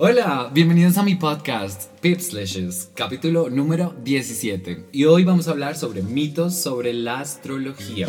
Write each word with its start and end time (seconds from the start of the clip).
Hola, 0.00 0.48
bienvenidos 0.54 0.96
a 0.96 1.02
mi 1.02 1.16
podcast 1.16 1.90
Pipslashes, 2.00 2.88
capítulo 2.94 3.50
número 3.50 3.96
17. 4.04 4.90
Y 4.92 5.06
hoy 5.06 5.24
vamos 5.24 5.48
a 5.48 5.50
hablar 5.50 5.74
sobre 5.74 6.02
mitos 6.02 6.54
sobre 6.54 6.92
la 6.92 7.18
astrología. 7.18 8.06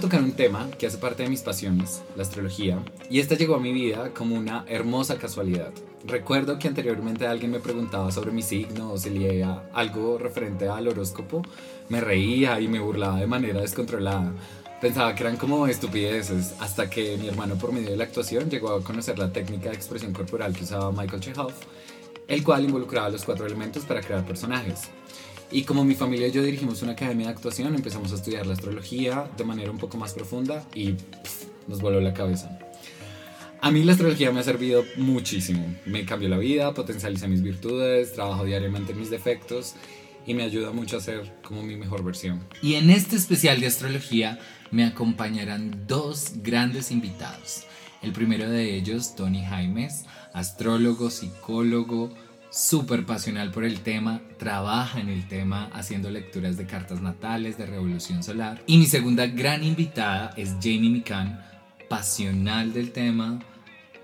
Tocar 0.00 0.21
un 0.32 0.36
tema 0.36 0.70
que 0.78 0.86
hace 0.86 0.96
parte 0.96 1.24
de 1.24 1.28
mis 1.28 1.42
pasiones, 1.42 2.00
la 2.16 2.22
astrología, 2.22 2.82
y 3.10 3.20
esta 3.20 3.34
llegó 3.34 3.54
a 3.54 3.60
mi 3.60 3.70
vida 3.70 4.14
como 4.14 4.34
una 4.34 4.64
hermosa 4.66 5.18
casualidad. 5.18 5.72
Recuerdo 6.06 6.58
que 6.58 6.68
anteriormente 6.68 7.26
alguien 7.26 7.50
me 7.50 7.60
preguntaba 7.60 8.10
sobre 8.10 8.32
mi 8.32 8.40
signo 8.40 8.92
o 8.92 8.96
si 8.96 9.10
leía 9.10 9.68
algo 9.74 10.16
referente 10.16 10.68
al 10.68 10.88
horóscopo, 10.88 11.42
me 11.90 12.00
reía 12.00 12.58
y 12.60 12.66
me 12.66 12.80
burlaba 12.80 13.20
de 13.20 13.26
manera 13.26 13.60
descontrolada. 13.60 14.32
Pensaba 14.80 15.14
que 15.14 15.22
eran 15.22 15.36
como 15.36 15.66
estupideces, 15.66 16.54
hasta 16.60 16.88
que 16.88 17.18
mi 17.18 17.28
hermano 17.28 17.56
por 17.56 17.70
medio 17.70 17.90
de 17.90 17.98
la 17.98 18.04
actuación 18.04 18.48
llegó 18.48 18.70
a 18.70 18.82
conocer 18.82 19.18
la 19.18 19.30
técnica 19.34 19.68
de 19.68 19.76
expresión 19.76 20.14
corporal 20.14 20.54
que 20.54 20.64
usaba 20.64 20.92
Michael 20.92 21.20
Chekhov, 21.20 21.52
el 22.26 22.42
cual 22.42 22.64
involucraba 22.64 23.10
los 23.10 23.26
cuatro 23.26 23.44
elementos 23.44 23.84
para 23.84 24.00
crear 24.00 24.24
personajes. 24.24 24.88
Y 25.52 25.64
como 25.64 25.84
mi 25.84 25.94
familia 25.94 26.28
y 26.28 26.32
yo 26.32 26.42
dirigimos 26.42 26.82
una 26.82 26.92
academia 26.92 27.26
de 27.26 27.32
actuación, 27.32 27.74
empezamos 27.74 28.10
a 28.12 28.14
estudiar 28.14 28.46
la 28.46 28.54
astrología 28.54 29.30
de 29.36 29.44
manera 29.44 29.70
un 29.70 29.76
poco 29.76 29.98
más 29.98 30.14
profunda 30.14 30.66
y 30.74 30.94
nos 31.68 31.82
voló 31.82 32.00
la 32.00 32.14
cabeza. 32.14 32.58
A 33.60 33.70
mí 33.70 33.84
la 33.84 33.92
astrología 33.92 34.32
me 34.32 34.40
ha 34.40 34.44
servido 34.44 34.82
muchísimo. 34.96 35.76
Me 35.84 36.06
cambió 36.06 36.30
la 36.30 36.38
vida, 36.38 36.72
potencializa 36.72 37.28
mis 37.28 37.42
virtudes, 37.42 38.14
trabajo 38.14 38.44
diariamente 38.44 38.92
en 38.92 39.00
mis 39.00 39.10
defectos 39.10 39.74
y 40.26 40.32
me 40.32 40.42
ayuda 40.42 40.72
mucho 40.72 40.96
a 40.96 41.00
ser 41.00 41.30
como 41.42 41.62
mi 41.62 41.76
mejor 41.76 42.02
versión. 42.02 42.40
Y 42.62 42.74
en 42.74 42.88
este 42.88 43.16
especial 43.16 43.60
de 43.60 43.66
astrología 43.66 44.38
me 44.70 44.84
acompañarán 44.84 45.84
dos 45.86 46.32
grandes 46.36 46.90
invitados. 46.90 47.64
El 48.00 48.12
primero 48.12 48.48
de 48.48 48.74
ellos, 48.74 49.14
Tony 49.14 49.44
Jaimes, 49.44 50.06
astrólogo, 50.32 51.10
psicólogo, 51.10 52.10
súper 52.52 53.06
pasional 53.06 53.50
por 53.50 53.64
el 53.64 53.80
tema, 53.80 54.20
trabaja 54.38 55.00
en 55.00 55.08
el 55.08 55.26
tema 55.26 55.70
haciendo 55.72 56.10
lecturas 56.10 56.58
de 56.58 56.66
cartas 56.66 57.00
natales, 57.00 57.56
de 57.56 57.66
revolución 57.66 58.22
solar. 58.22 58.62
Y 58.66 58.76
mi 58.76 58.86
segunda 58.86 59.26
gran 59.26 59.64
invitada 59.64 60.32
es 60.36 60.50
Jamie 60.62 60.90
Mikan, 60.90 61.42
pasional 61.88 62.74
del 62.74 62.92
tema, 62.92 63.40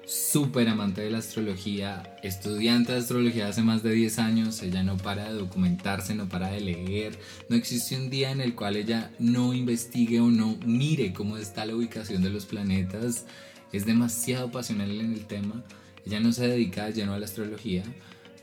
súper 0.07 0.67
amante 0.69 1.03
de 1.03 1.11
la 1.11 1.19
astrología, 1.19 2.17
estudiante 2.23 2.93
de 2.93 2.99
astrología 2.99 3.49
hace 3.49 3.61
más 3.61 3.83
de 3.83 3.93
10 3.93 4.19
años, 4.19 4.63
ella 4.63 4.83
no 4.83 4.97
para 4.97 5.31
de 5.31 5.35
documentarse, 5.35 6.15
no 6.15 6.31
para 6.31 6.49
de 6.49 6.63
leer, 6.63 7.19
no 7.51 7.57
existe 7.57 7.97
un 7.97 8.09
día 8.09 8.31
en 8.31 8.41
el 8.41 8.55
cual 8.55 8.77
ella 8.77 9.11
no 9.19 9.53
investigue 9.53 10.21
o 10.21 10.31
no 10.31 10.57
mire 10.65 11.13
cómo 11.13 11.37
está 11.37 11.67
la 11.67 11.77
ubicación 11.77 12.23
de 12.23 12.31
los 12.31 12.47
planetas, 12.47 13.27
es 13.71 13.85
demasiado 13.85 14.51
pasional 14.51 14.91
en 14.91 15.13
el 15.13 15.27
tema, 15.27 15.63
ella 16.07 16.21
no 16.21 16.33
se 16.33 16.49
dedica 16.49 16.89
lleno 16.89 17.13
a 17.13 17.19
la 17.19 17.27
astrología, 17.27 17.83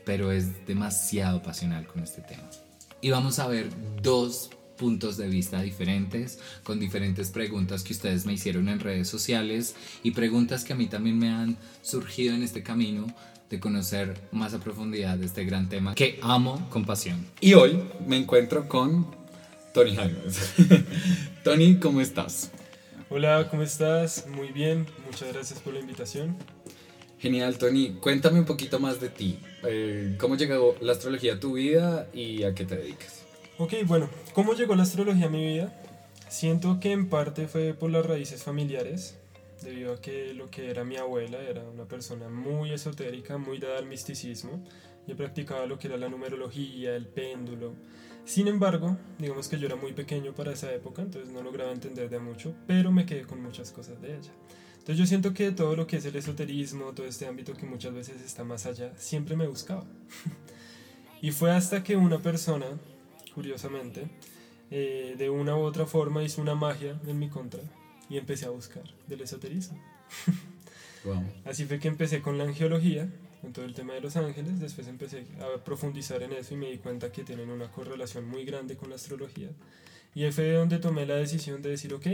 pero 0.06 0.30
es 0.30 0.64
demasiado 0.66 1.42
pasional 1.42 1.84
con 1.86 2.02
este 2.02 2.22
tema. 2.22 2.48
Y 3.02 3.10
vamos 3.10 3.40
a 3.40 3.48
ver 3.48 3.68
dos 4.00 4.50
puntos 4.78 5.16
de 5.16 5.26
vista 5.26 5.60
diferentes, 5.60 6.38
con 6.62 6.78
diferentes 6.78 7.30
preguntas 7.30 7.82
que 7.82 7.92
ustedes 7.92 8.24
me 8.24 8.32
hicieron 8.32 8.68
en 8.68 8.78
redes 8.78 9.08
sociales 9.08 9.74
y 10.04 10.12
preguntas 10.12 10.62
que 10.62 10.74
a 10.74 10.76
mí 10.76 10.86
también 10.86 11.18
me 11.18 11.30
han 11.30 11.56
surgido 11.82 12.36
en 12.36 12.44
este 12.44 12.62
camino 12.62 13.06
de 13.50 13.58
conocer 13.58 14.14
más 14.30 14.54
a 14.54 14.60
profundidad 14.60 15.18
de 15.18 15.26
este 15.26 15.44
gran 15.44 15.68
tema 15.68 15.94
que 15.96 16.20
amo 16.22 16.68
con 16.70 16.84
pasión. 16.84 17.26
Y 17.40 17.54
hoy 17.54 17.82
me 18.06 18.16
encuentro 18.16 18.68
con 18.68 19.08
Tony 19.74 19.96
Jaimes. 19.96 20.52
Tony, 21.44 21.80
¿cómo 21.80 22.00
estás? 22.00 22.52
Hola, 23.10 23.48
¿cómo 23.50 23.62
estás? 23.62 24.26
Muy 24.28 24.52
bien, 24.52 24.86
muchas 25.04 25.32
gracias 25.32 25.58
por 25.58 25.74
la 25.74 25.80
invitación. 25.80 26.36
Genial, 27.18 27.56
Tony. 27.56 27.96
Cuéntame 28.00 28.38
un 28.38 28.44
poquito 28.44 28.78
más 28.78 29.00
de 29.00 29.08
ti. 29.08 29.38
Eh, 29.64 30.16
¿Cómo 30.18 30.36
llegó 30.36 30.76
la 30.80 30.92
astrología 30.92 31.34
a 31.34 31.40
tu 31.40 31.54
vida 31.54 32.08
y 32.12 32.42
a 32.42 32.54
qué 32.54 32.64
te 32.64 32.76
dedicas? 32.76 33.24
Ok, 33.58 33.72
bueno, 33.86 34.10
¿cómo 34.34 34.52
llegó 34.52 34.74
la 34.74 34.82
astrología 34.82 35.26
a 35.26 35.30
mi 35.30 35.44
vida? 35.44 35.72
Siento 36.28 36.78
que 36.78 36.92
en 36.92 37.08
parte 37.08 37.48
fue 37.48 37.72
por 37.72 37.90
las 37.90 38.04
raíces 38.04 38.42
familiares, 38.42 39.16
debido 39.62 39.94
a 39.94 40.00
que 40.00 40.34
lo 40.34 40.50
que 40.50 40.70
era 40.70 40.84
mi 40.84 40.96
abuela 40.96 41.38
era 41.40 41.62
una 41.62 41.84
persona 41.84 42.28
muy 42.28 42.72
esotérica, 42.72 43.38
muy 43.38 43.58
dada 43.58 43.78
al 43.78 43.86
misticismo. 43.86 44.62
Yo 45.06 45.16
practicaba 45.16 45.64
lo 45.66 45.78
que 45.78 45.88
era 45.88 45.96
la 45.96 46.08
numerología, 46.08 46.94
el 46.94 47.06
péndulo. 47.06 47.72
Sin 48.26 48.48
embargo, 48.48 48.98
digamos 49.18 49.48
que 49.48 49.58
yo 49.58 49.66
era 49.66 49.76
muy 49.76 49.92
pequeño 49.92 50.34
para 50.34 50.52
esa 50.52 50.70
época, 50.74 51.00
entonces 51.00 51.32
no 51.32 51.42
lograba 51.42 51.72
entender 51.72 52.10
de 52.10 52.18
mucho, 52.18 52.52
pero 52.66 52.92
me 52.92 53.06
quedé 53.06 53.22
con 53.22 53.40
muchas 53.40 53.70
cosas 53.70 54.02
de 54.02 54.16
ella. 54.16 54.32
Entonces 54.86 55.00
yo 55.00 55.06
siento 55.08 55.34
que 55.34 55.50
todo 55.50 55.74
lo 55.74 55.84
que 55.84 55.96
es 55.96 56.04
el 56.04 56.14
esoterismo, 56.14 56.92
todo 56.92 57.06
este 57.06 57.26
ámbito 57.26 57.54
que 57.54 57.66
muchas 57.66 57.92
veces 57.92 58.22
está 58.22 58.44
más 58.44 58.66
allá, 58.66 58.92
siempre 58.96 59.34
me 59.34 59.48
buscaba. 59.48 59.84
y 61.20 61.32
fue 61.32 61.50
hasta 61.50 61.82
que 61.82 61.96
una 61.96 62.22
persona, 62.22 62.66
curiosamente, 63.34 64.06
eh, 64.70 65.16
de 65.18 65.28
una 65.28 65.56
u 65.56 65.62
otra 65.62 65.86
forma 65.86 66.22
hizo 66.22 66.40
una 66.40 66.54
magia 66.54 67.00
en 67.04 67.18
mi 67.18 67.28
contra 67.28 67.60
y 68.08 68.16
empecé 68.16 68.46
a 68.46 68.50
buscar 68.50 68.84
del 69.08 69.22
esoterismo. 69.22 69.76
Así 71.44 71.64
fue 71.64 71.80
que 71.80 71.88
empecé 71.88 72.22
con 72.22 72.38
la 72.38 72.44
angiología, 72.44 73.12
con 73.40 73.52
todo 73.52 73.64
el 73.64 73.74
tema 73.74 73.94
de 73.94 74.02
los 74.02 74.14
ángeles, 74.14 74.60
después 74.60 74.86
empecé 74.86 75.26
a 75.40 75.64
profundizar 75.64 76.22
en 76.22 76.32
eso 76.32 76.54
y 76.54 76.58
me 76.58 76.70
di 76.70 76.78
cuenta 76.78 77.10
que 77.10 77.24
tienen 77.24 77.50
una 77.50 77.72
correlación 77.72 78.28
muy 78.28 78.44
grande 78.44 78.76
con 78.76 78.90
la 78.90 78.94
astrología. 78.94 79.48
Y 80.14 80.22
ahí 80.22 80.30
fue 80.30 80.52
donde 80.52 80.78
tomé 80.78 81.06
la 81.06 81.16
decisión 81.16 81.60
de 81.60 81.70
decir, 81.70 81.92
ok, 81.92 82.06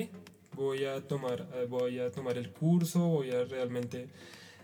voy 0.56 0.84
a 0.84 1.00
tomar, 1.06 1.48
eh, 1.54 1.66
voy 1.68 1.98
a 1.98 2.10
tomar 2.10 2.38
el 2.38 2.50
curso, 2.50 3.00
voy 3.00 3.30
a 3.30 3.44
realmente 3.44 4.08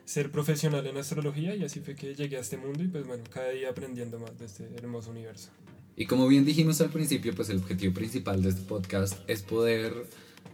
ser 0.05 0.31
profesional 0.31 0.87
en 0.87 0.97
astrología 0.97 1.55
y 1.55 1.65
así 1.65 1.81
fue 1.81 1.95
que 1.95 2.15
llegué 2.15 2.37
a 2.39 2.41
este 2.41 2.57
mundo 2.57 2.83
y 2.83 2.89
pues 2.89 3.07
bueno, 3.07 3.23
cada 3.31 3.51
día 3.51 3.71
aprendiendo 3.71 4.19
más 4.19 4.39
de 4.39 4.47
este 4.47 4.69
hermoso 4.77 5.11
universo. 5.11 5.51
Y 5.97 6.07
como 6.07 6.29
bien 6.29 6.45
dijimos 6.45 6.81
al 6.81 6.91
principio, 6.91 7.35
pues 7.35 7.51
el 7.51 7.59
objetivo 7.59 7.93
principal 7.93 8.43
de 8.43 8.51
este 8.51 8.63
podcast 8.63 9.19
es 9.27 9.43
poder 9.43 10.07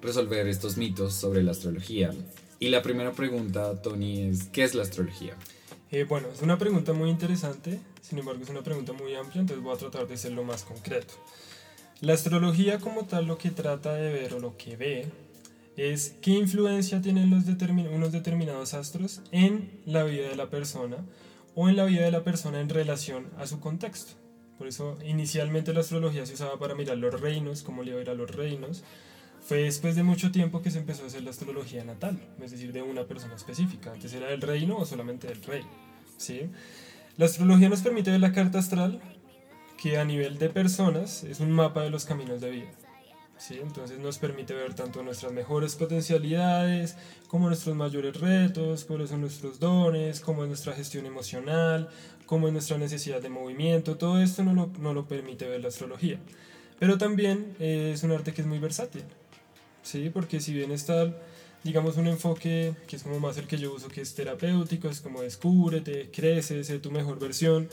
resolver 0.02 0.46
estos 0.48 0.76
mitos 0.76 1.14
sobre 1.14 1.42
la 1.42 1.52
astrología. 1.52 2.12
Y 2.58 2.70
la 2.70 2.82
primera 2.82 3.12
pregunta, 3.12 3.80
Tony, 3.82 4.22
es 4.22 4.44
¿qué 4.44 4.64
es 4.64 4.74
la 4.74 4.82
astrología? 4.82 5.34
Eh, 5.90 6.04
bueno, 6.04 6.28
es 6.32 6.42
una 6.42 6.58
pregunta 6.58 6.92
muy 6.92 7.10
interesante, 7.10 7.78
sin 8.00 8.18
embargo 8.18 8.42
es 8.42 8.50
una 8.50 8.62
pregunta 8.62 8.92
muy 8.92 9.14
amplia, 9.14 9.42
entonces 9.42 9.62
voy 9.62 9.74
a 9.74 9.78
tratar 9.78 10.08
de 10.08 10.16
ser 10.16 10.32
lo 10.32 10.42
más 10.42 10.64
concreto. 10.64 11.14
La 12.00 12.14
astrología 12.14 12.80
como 12.80 13.04
tal 13.04 13.26
lo 13.26 13.38
que 13.38 13.50
trata 13.50 13.94
de 13.94 14.12
ver 14.12 14.34
o 14.34 14.40
lo 14.40 14.56
que 14.56 14.76
ve 14.76 15.06
es 15.76 16.16
qué 16.20 16.32
influencia 16.32 17.00
tienen 17.00 17.32
unos 17.32 18.12
determinados 18.12 18.74
astros 18.74 19.22
en 19.32 19.80
la 19.86 20.04
vida 20.04 20.28
de 20.28 20.36
la 20.36 20.50
persona 20.50 20.98
o 21.54 21.68
en 21.68 21.76
la 21.76 21.84
vida 21.84 22.04
de 22.04 22.10
la 22.10 22.24
persona 22.24 22.60
en 22.60 22.68
relación 22.68 23.28
a 23.38 23.46
su 23.46 23.60
contexto. 23.60 24.14
Por 24.58 24.68
eso 24.68 24.98
inicialmente 25.04 25.72
la 25.72 25.80
astrología 25.80 26.26
se 26.26 26.34
usaba 26.34 26.58
para 26.58 26.74
mirar 26.74 26.96
los 26.98 27.20
reinos, 27.20 27.62
cómo 27.62 27.82
le 27.82 27.90
iba 27.90 27.98
a 27.98 28.02
ir 28.02 28.10
a 28.10 28.14
los 28.14 28.30
reinos. 28.30 28.84
Fue 29.40 29.58
después 29.58 29.94
de 29.96 30.04
mucho 30.04 30.32
tiempo 30.32 30.62
que 30.62 30.70
se 30.70 30.78
empezó 30.78 31.04
a 31.04 31.06
hacer 31.06 31.22
la 31.22 31.30
astrología 31.30 31.84
natal, 31.84 32.18
es 32.42 32.52
decir, 32.52 32.72
de 32.72 32.82
una 32.82 33.04
persona 33.04 33.34
específica. 33.34 33.92
Antes 33.92 34.12
era 34.14 34.28
del 34.28 34.40
reino 34.40 34.76
o 34.78 34.86
solamente 34.86 35.26
del 35.26 35.42
rey. 35.42 35.64
¿sí? 36.16 36.48
La 37.16 37.26
astrología 37.26 37.68
nos 37.68 37.82
permite 37.82 38.10
ver 38.10 38.20
la 38.20 38.32
carta 38.32 38.58
astral, 38.58 39.00
que 39.76 39.98
a 39.98 40.04
nivel 40.04 40.38
de 40.38 40.48
personas 40.48 41.24
es 41.24 41.40
un 41.40 41.50
mapa 41.50 41.82
de 41.82 41.90
los 41.90 42.06
caminos 42.06 42.40
de 42.40 42.50
vida. 42.50 42.70
¿Sí? 43.38 43.58
Entonces 43.60 43.98
nos 43.98 44.18
permite 44.18 44.54
ver 44.54 44.74
tanto 44.74 45.02
nuestras 45.02 45.32
mejores 45.32 45.74
potencialidades, 45.76 46.96
como 47.28 47.48
nuestros 47.48 47.74
mayores 47.76 48.20
retos, 48.20 48.84
cuáles 48.84 49.10
son 49.10 49.20
nuestros 49.20 49.58
dones, 49.58 50.20
cómo 50.20 50.42
es 50.42 50.48
nuestra 50.48 50.72
gestión 50.72 51.06
emocional, 51.06 51.88
cómo 52.26 52.46
es 52.46 52.52
nuestra 52.52 52.78
necesidad 52.78 53.20
de 53.20 53.28
movimiento, 53.28 53.96
todo 53.96 54.20
esto 54.20 54.44
no 54.44 54.54
lo, 54.54 54.70
no 54.78 54.94
lo 54.94 55.06
permite 55.06 55.48
ver 55.48 55.60
la 55.60 55.68
astrología. 55.68 56.18
Pero 56.78 56.98
también 56.98 57.54
es 57.58 58.02
un 58.02 58.12
arte 58.12 58.32
que 58.32 58.40
es 58.40 58.46
muy 58.46 58.58
versátil, 58.58 59.04
¿sí? 59.82 60.10
porque 60.10 60.40
si 60.40 60.52
bien 60.52 60.72
está, 60.72 61.14
digamos, 61.62 61.96
un 61.96 62.08
enfoque 62.08 62.74
que 62.86 62.96
es 62.96 63.02
como 63.02 63.20
más 63.20 63.36
el 63.36 63.46
que 63.46 63.58
yo 63.58 63.74
uso, 63.74 63.88
que 63.88 64.00
es 64.00 64.14
terapéutico, 64.14 64.88
es 64.88 65.00
como 65.00 65.22
descúbrete, 65.22 66.10
crece, 66.10 66.64
sé 66.64 66.78
tu 66.78 66.90
mejor 66.90 67.18
versión, 67.18 67.68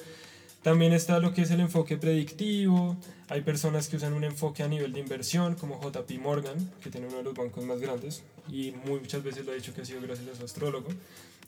también 0.62 0.94
está 0.94 1.19
lo 1.19 1.34
que 1.34 1.42
es 1.42 1.52
el 1.52 1.60
enfoque 1.60 1.98
predictivo. 1.98 2.96
Hay 3.30 3.42
personas 3.42 3.88
que 3.88 3.96
usan 3.96 4.13
un 4.13 4.24
enfoque 4.24 4.62
a 4.62 4.68
nivel 4.68 4.94
de 4.94 5.00
inversión, 5.00 5.56
como 5.56 5.81
JP 5.81 6.12
Morgan, 6.19 6.72
que 6.84 6.92
tiene 6.92 7.08
uno 7.08 7.18
de 7.18 7.24
los 7.24 7.34
bancos 7.34 7.63
más 7.66 7.80
grandes, 7.80 8.24
y 8.50 8.74
muchas 8.86 9.24
veces 9.24 9.46
lo 9.46 9.54
ha 9.54 9.56
dicho 9.56 9.74
que 9.74 9.81
ha 9.81 9.86
sido 9.86 10.02
gracias 10.02 10.28
a 10.30 10.36
su 10.36 10.46
astrólogo. 10.46 10.90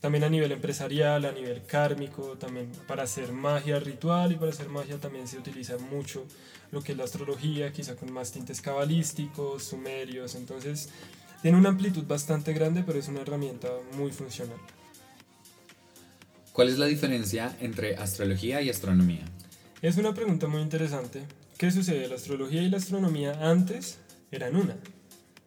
También 0.02 0.24
a 0.24 0.30
nivel 0.30 0.52
empresarial, 0.52 1.26
a 1.26 1.32
nivel 1.32 1.64
kármico, 1.66 2.38
también 2.40 2.70
para 2.88 3.04
hacer 3.04 3.32
magia 3.32 3.80
ritual 3.80 4.32
y 4.34 4.36
para 4.36 4.52
hacer 4.52 4.68
magia 4.68 4.98
también 4.98 5.28
se 5.28 5.38
utiliza 5.38 5.78
mucho 5.78 6.26
lo 6.72 6.82
que 6.82 6.94
es 6.94 6.98
la 6.98 7.06
astrología, 7.06 7.72
quizá 7.72 7.96
con 7.96 8.12
más 8.12 8.32
tintes 8.32 8.60
cabalísticos, 8.62 9.64
sumerios. 9.64 10.36
Entonces, 10.36 10.90
tiene 11.42 11.58
una 11.58 11.70
amplitud 11.70 12.04
bastante 12.06 12.52
grande, 12.52 12.84
pero 12.84 13.00
es 13.00 13.08
una 13.08 13.22
herramienta 13.22 13.70
muy 13.96 14.12
funcional. 14.12 14.58
¿Cuál 16.54 16.70
es 16.70 16.78
la 16.78 16.86
diferencia 16.86 17.58
entre 17.62 17.96
astrología 17.96 18.62
y 18.62 18.70
astronomía? 18.70 19.26
Es 19.82 19.98
una 19.98 20.14
pregunta 20.14 20.46
muy 20.46 20.62
interesante. 20.62 21.24
¿Qué 21.58 21.72
sucede? 21.72 22.08
La 22.08 22.14
astrología 22.14 22.62
y 22.62 22.70
la 22.70 22.78
astronomía 22.78 23.40
antes 23.42 23.98
eran 24.30 24.56
una. 24.56 24.78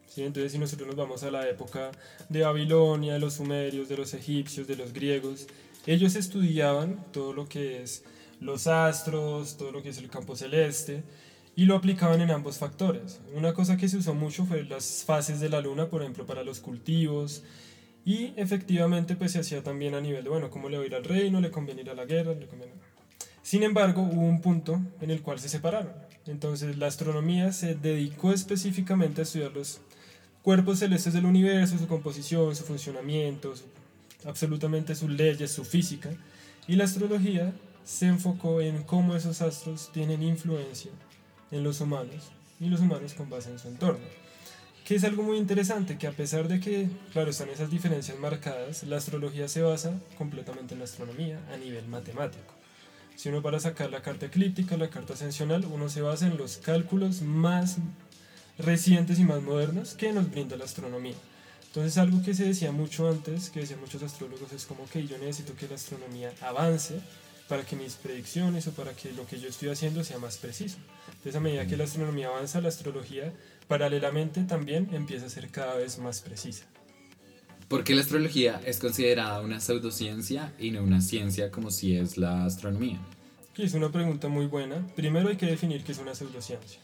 ¿sí? 0.08 0.24
Entonces 0.24 0.50
si 0.50 0.58
nosotros 0.58 0.88
nos 0.88 0.96
vamos 0.96 1.22
a 1.22 1.30
la 1.30 1.48
época 1.48 1.92
de 2.28 2.42
Babilonia, 2.42 3.12
de 3.12 3.20
los 3.20 3.34
sumerios, 3.34 3.88
de 3.88 3.96
los 3.96 4.14
egipcios, 4.14 4.66
de 4.66 4.74
los 4.74 4.92
griegos, 4.92 5.46
ellos 5.86 6.16
estudiaban 6.16 7.06
todo 7.12 7.32
lo 7.32 7.48
que 7.48 7.84
es 7.84 8.02
los 8.40 8.66
astros, 8.66 9.56
todo 9.56 9.70
lo 9.70 9.84
que 9.84 9.90
es 9.90 9.98
el 9.98 10.10
campo 10.10 10.34
celeste, 10.34 11.04
y 11.54 11.66
lo 11.66 11.76
aplicaban 11.76 12.20
en 12.20 12.32
ambos 12.32 12.58
factores. 12.58 13.20
Una 13.32 13.54
cosa 13.54 13.76
que 13.76 13.88
se 13.88 13.98
usó 13.98 14.12
mucho 14.12 14.44
fue 14.44 14.64
las 14.64 15.04
fases 15.04 15.38
de 15.38 15.50
la 15.50 15.60
luna, 15.60 15.88
por 15.88 16.02
ejemplo, 16.02 16.26
para 16.26 16.42
los 16.42 16.58
cultivos, 16.58 17.44
y 18.06 18.32
efectivamente 18.36 19.16
pues 19.16 19.32
se 19.32 19.40
hacía 19.40 19.64
también 19.64 19.94
a 19.96 20.00
nivel 20.00 20.22
de, 20.22 20.30
bueno, 20.30 20.48
cómo 20.48 20.68
le 20.68 20.78
va 20.78 20.84
a 20.84 20.86
ir 20.86 20.94
al 20.94 21.02
reino, 21.02 21.40
le 21.40 21.50
conviene 21.50 21.82
ir 21.82 21.90
a 21.90 21.94
la 21.94 22.04
guerra, 22.04 22.34
le 22.34 22.46
conviene... 22.46 22.72
Sin 23.42 23.64
embargo, 23.64 24.02
hubo 24.02 24.22
un 24.22 24.40
punto 24.40 24.80
en 25.00 25.10
el 25.10 25.22
cual 25.22 25.40
se 25.40 25.48
separaron. 25.48 25.92
Entonces 26.26 26.78
la 26.78 26.86
astronomía 26.86 27.52
se 27.52 27.74
dedicó 27.74 28.32
específicamente 28.32 29.20
a 29.20 29.24
estudiar 29.24 29.52
los 29.52 29.80
cuerpos 30.42 30.78
celestes 30.78 31.14
del 31.14 31.26
universo, 31.26 31.78
su 31.78 31.88
composición, 31.88 32.54
su 32.54 32.62
funcionamiento, 32.62 33.52
absolutamente 34.24 34.94
sus 34.94 35.10
leyes, 35.10 35.50
su 35.50 35.64
física. 35.64 36.10
Y 36.68 36.76
la 36.76 36.84
astrología 36.84 37.52
se 37.84 38.06
enfocó 38.06 38.60
en 38.60 38.84
cómo 38.84 39.16
esos 39.16 39.42
astros 39.42 39.90
tienen 39.92 40.22
influencia 40.22 40.92
en 41.50 41.64
los 41.64 41.80
humanos 41.80 42.30
y 42.60 42.68
los 42.68 42.80
humanos 42.80 43.14
con 43.14 43.28
base 43.28 43.50
en 43.50 43.58
su 43.58 43.66
entorno. 43.66 44.25
Que 44.86 44.94
es 44.94 45.02
algo 45.02 45.24
muy 45.24 45.36
interesante, 45.36 45.98
que 45.98 46.06
a 46.06 46.12
pesar 46.12 46.46
de 46.46 46.60
que, 46.60 46.88
claro, 47.12 47.30
están 47.30 47.48
esas 47.48 47.72
diferencias 47.72 48.16
marcadas, 48.20 48.84
la 48.84 48.98
astrología 48.98 49.48
se 49.48 49.60
basa 49.60 50.00
completamente 50.16 50.74
en 50.74 50.78
la 50.78 50.84
astronomía 50.84 51.40
a 51.52 51.56
nivel 51.56 51.88
matemático. 51.88 52.54
Si 53.16 53.28
uno 53.28 53.42
para 53.42 53.58
sacar 53.58 53.90
la 53.90 54.02
carta 54.02 54.26
eclíptica, 54.26 54.76
la 54.76 54.88
carta 54.88 55.14
ascensional, 55.14 55.64
uno 55.64 55.88
se 55.88 56.02
basa 56.02 56.28
en 56.28 56.36
los 56.36 56.58
cálculos 56.58 57.22
más 57.22 57.78
recientes 58.58 59.18
y 59.18 59.24
más 59.24 59.42
modernos 59.42 59.94
que 59.94 60.12
nos 60.12 60.30
brinda 60.30 60.56
la 60.56 60.66
astronomía. 60.66 61.16
Entonces 61.66 61.98
algo 61.98 62.22
que 62.22 62.34
se 62.34 62.44
decía 62.44 62.70
mucho 62.70 63.08
antes, 63.08 63.50
que 63.50 63.60
decían 63.60 63.80
muchos 63.80 64.04
astrólogos, 64.04 64.52
es 64.52 64.66
como 64.66 64.88
que 64.88 65.04
yo 65.04 65.18
necesito 65.18 65.56
que 65.56 65.66
la 65.66 65.74
astronomía 65.74 66.32
avance 66.42 67.00
para 67.48 67.64
que 67.64 67.74
mis 67.74 67.94
predicciones 67.94 68.68
o 68.68 68.70
para 68.70 68.92
que 68.92 69.12
lo 69.12 69.26
que 69.26 69.40
yo 69.40 69.48
estoy 69.48 69.68
haciendo 69.68 70.04
sea 70.04 70.18
más 70.18 70.36
preciso. 70.36 70.78
Entonces 71.08 71.34
a 71.34 71.40
medida 71.40 71.66
que 71.66 71.76
la 71.76 71.84
astronomía 71.84 72.28
avanza, 72.28 72.60
la 72.60 72.68
astrología 72.68 73.32
paralelamente 73.68 74.42
también 74.44 74.88
empieza 74.92 75.26
a 75.26 75.30
ser 75.30 75.48
cada 75.48 75.76
vez 75.76 75.98
más 75.98 76.20
precisa. 76.20 76.66
¿Por 77.68 77.82
qué 77.82 77.94
la 77.94 78.02
astrología 78.02 78.60
es 78.64 78.78
considerada 78.78 79.40
una 79.40 79.58
pseudociencia 79.58 80.52
y 80.58 80.70
no 80.70 80.82
una 80.82 81.00
ciencia 81.00 81.50
como 81.50 81.70
si 81.70 81.96
es 81.96 82.16
la 82.16 82.44
astronomía? 82.44 83.00
Es 83.56 83.74
una 83.74 83.90
pregunta 83.90 84.28
muy 84.28 84.46
buena. 84.46 84.86
Primero 84.94 85.30
hay 85.30 85.36
que 85.36 85.46
definir 85.46 85.82
qué 85.82 85.92
es 85.92 85.98
una 85.98 86.14
pseudociencia. 86.14 86.78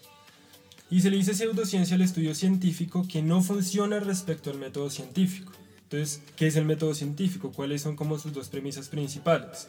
Y 0.91 1.01
se 1.01 1.11
le 1.11 1.19
dice 1.19 1.35
pseudociencia 1.35 1.95
al 1.95 2.03
estudio 2.03 2.35
científico 2.35 3.07
que 3.07 3.23
no 3.23 3.43
funciona 3.43 4.01
respecto 4.01 4.51
al 4.51 4.59
método 4.59 4.91
científico. 4.91 5.53
Entonces, 5.85 6.23
¿qué 6.37 6.49
es 6.49 6.57
el 6.57 6.65
método 6.65 6.95
científico? 6.95 7.53
¿Cuáles 7.53 7.83
son 7.83 7.95
como 7.95 8.19
sus 8.19 8.33
dos 8.33 8.49
premisas 8.49 8.89
principales? 8.89 9.69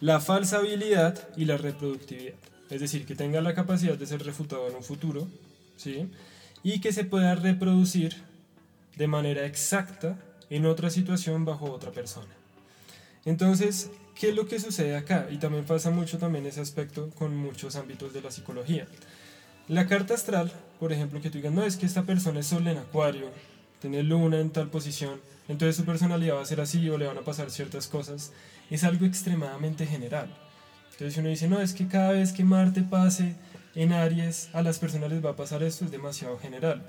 La 0.00 0.20
falsabilidad 0.20 1.28
y 1.36 1.44
la 1.44 1.58
reproductividad. 1.58 2.34
Es 2.70 2.80
decir, 2.80 3.04
que 3.04 3.14
tenga 3.14 3.40
la 3.40 3.54
capacidad 3.54 3.98
de 3.98 4.06
ser 4.06 4.22
refutado 4.22 4.68
en 4.68 4.76
un 4.76 4.84
futuro, 4.84 5.28
¿sí? 5.76 6.08
Y 6.62 6.80
que 6.80 6.92
se 6.92 7.04
pueda 7.04 7.34
reproducir 7.34 8.16
de 8.96 9.06
manera 9.06 9.46
exacta 9.46 10.18
en 10.50 10.66
otra 10.66 10.90
situación 10.90 11.44
bajo 11.44 11.70
otra 11.70 11.92
persona. 11.92 12.34
Entonces, 13.24 13.90
¿qué 14.14 14.30
es 14.30 14.34
lo 14.34 14.46
que 14.46 14.58
sucede 14.58 14.96
acá? 14.96 15.28
Y 15.30 15.38
también 15.38 15.64
pasa 15.64 15.90
mucho 15.90 16.18
también 16.18 16.46
ese 16.46 16.60
aspecto 16.60 17.10
con 17.10 17.36
muchos 17.36 17.76
ámbitos 17.76 18.12
de 18.12 18.22
la 18.22 18.30
psicología. 18.30 18.86
La 19.68 19.86
carta 19.86 20.14
astral, 20.14 20.50
por 20.80 20.92
ejemplo, 20.92 21.20
que 21.20 21.28
tú 21.28 21.38
digas, 21.38 21.52
no, 21.52 21.62
es 21.62 21.76
que 21.76 21.86
esta 21.86 22.04
persona 22.04 22.40
es 22.40 22.46
sol 22.46 22.66
en 22.66 22.78
acuario, 22.78 23.30
tiene 23.80 24.02
luna 24.02 24.40
en 24.40 24.50
tal 24.50 24.70
posición, 24.70 25.20
entonces 25.46 25.76
su 25.76 25.84
personalidad 25.84 26.36
va 26.36 26.42
a 26.42 26.46
ser 26.46 26.60
así 26.60 26.88
o 26.88 26.96
le 26.96 27.06
van 27.06 27.18
a 27.18 27.22
pasar 27.22 27.50
ciertas 27.50 27.86
cosas, 27.86 28.32
es 28.70 28.82
algo 28.84 29.04
extremadamente 29.04 29.86
general. 29.86 30.34
Entonces 30.92 31.18
uno 31.18 31.28
dice, 31.28 31.48
no, 31.48 31.60
es 31.60 31.74
que 31.74 31.86
cada 31.86 32.12
vez 32.12 32.32
que 32.32 32.44
Marte 32.44 32.82
pase 32.82 33.36
en 33.82 33.92
Aries, 33.92 34.50
a 34.52 34.62
las 34.62 34.78
personas 34.78 35.10
les 35.10 35.24
va 35.24 35.30
a 35.30 35.36
pasar 35.36 35.62
esto, 35.62 35.84
es 35.84 35.90
demasiado 35.90 36.38
general. 36.38 36.82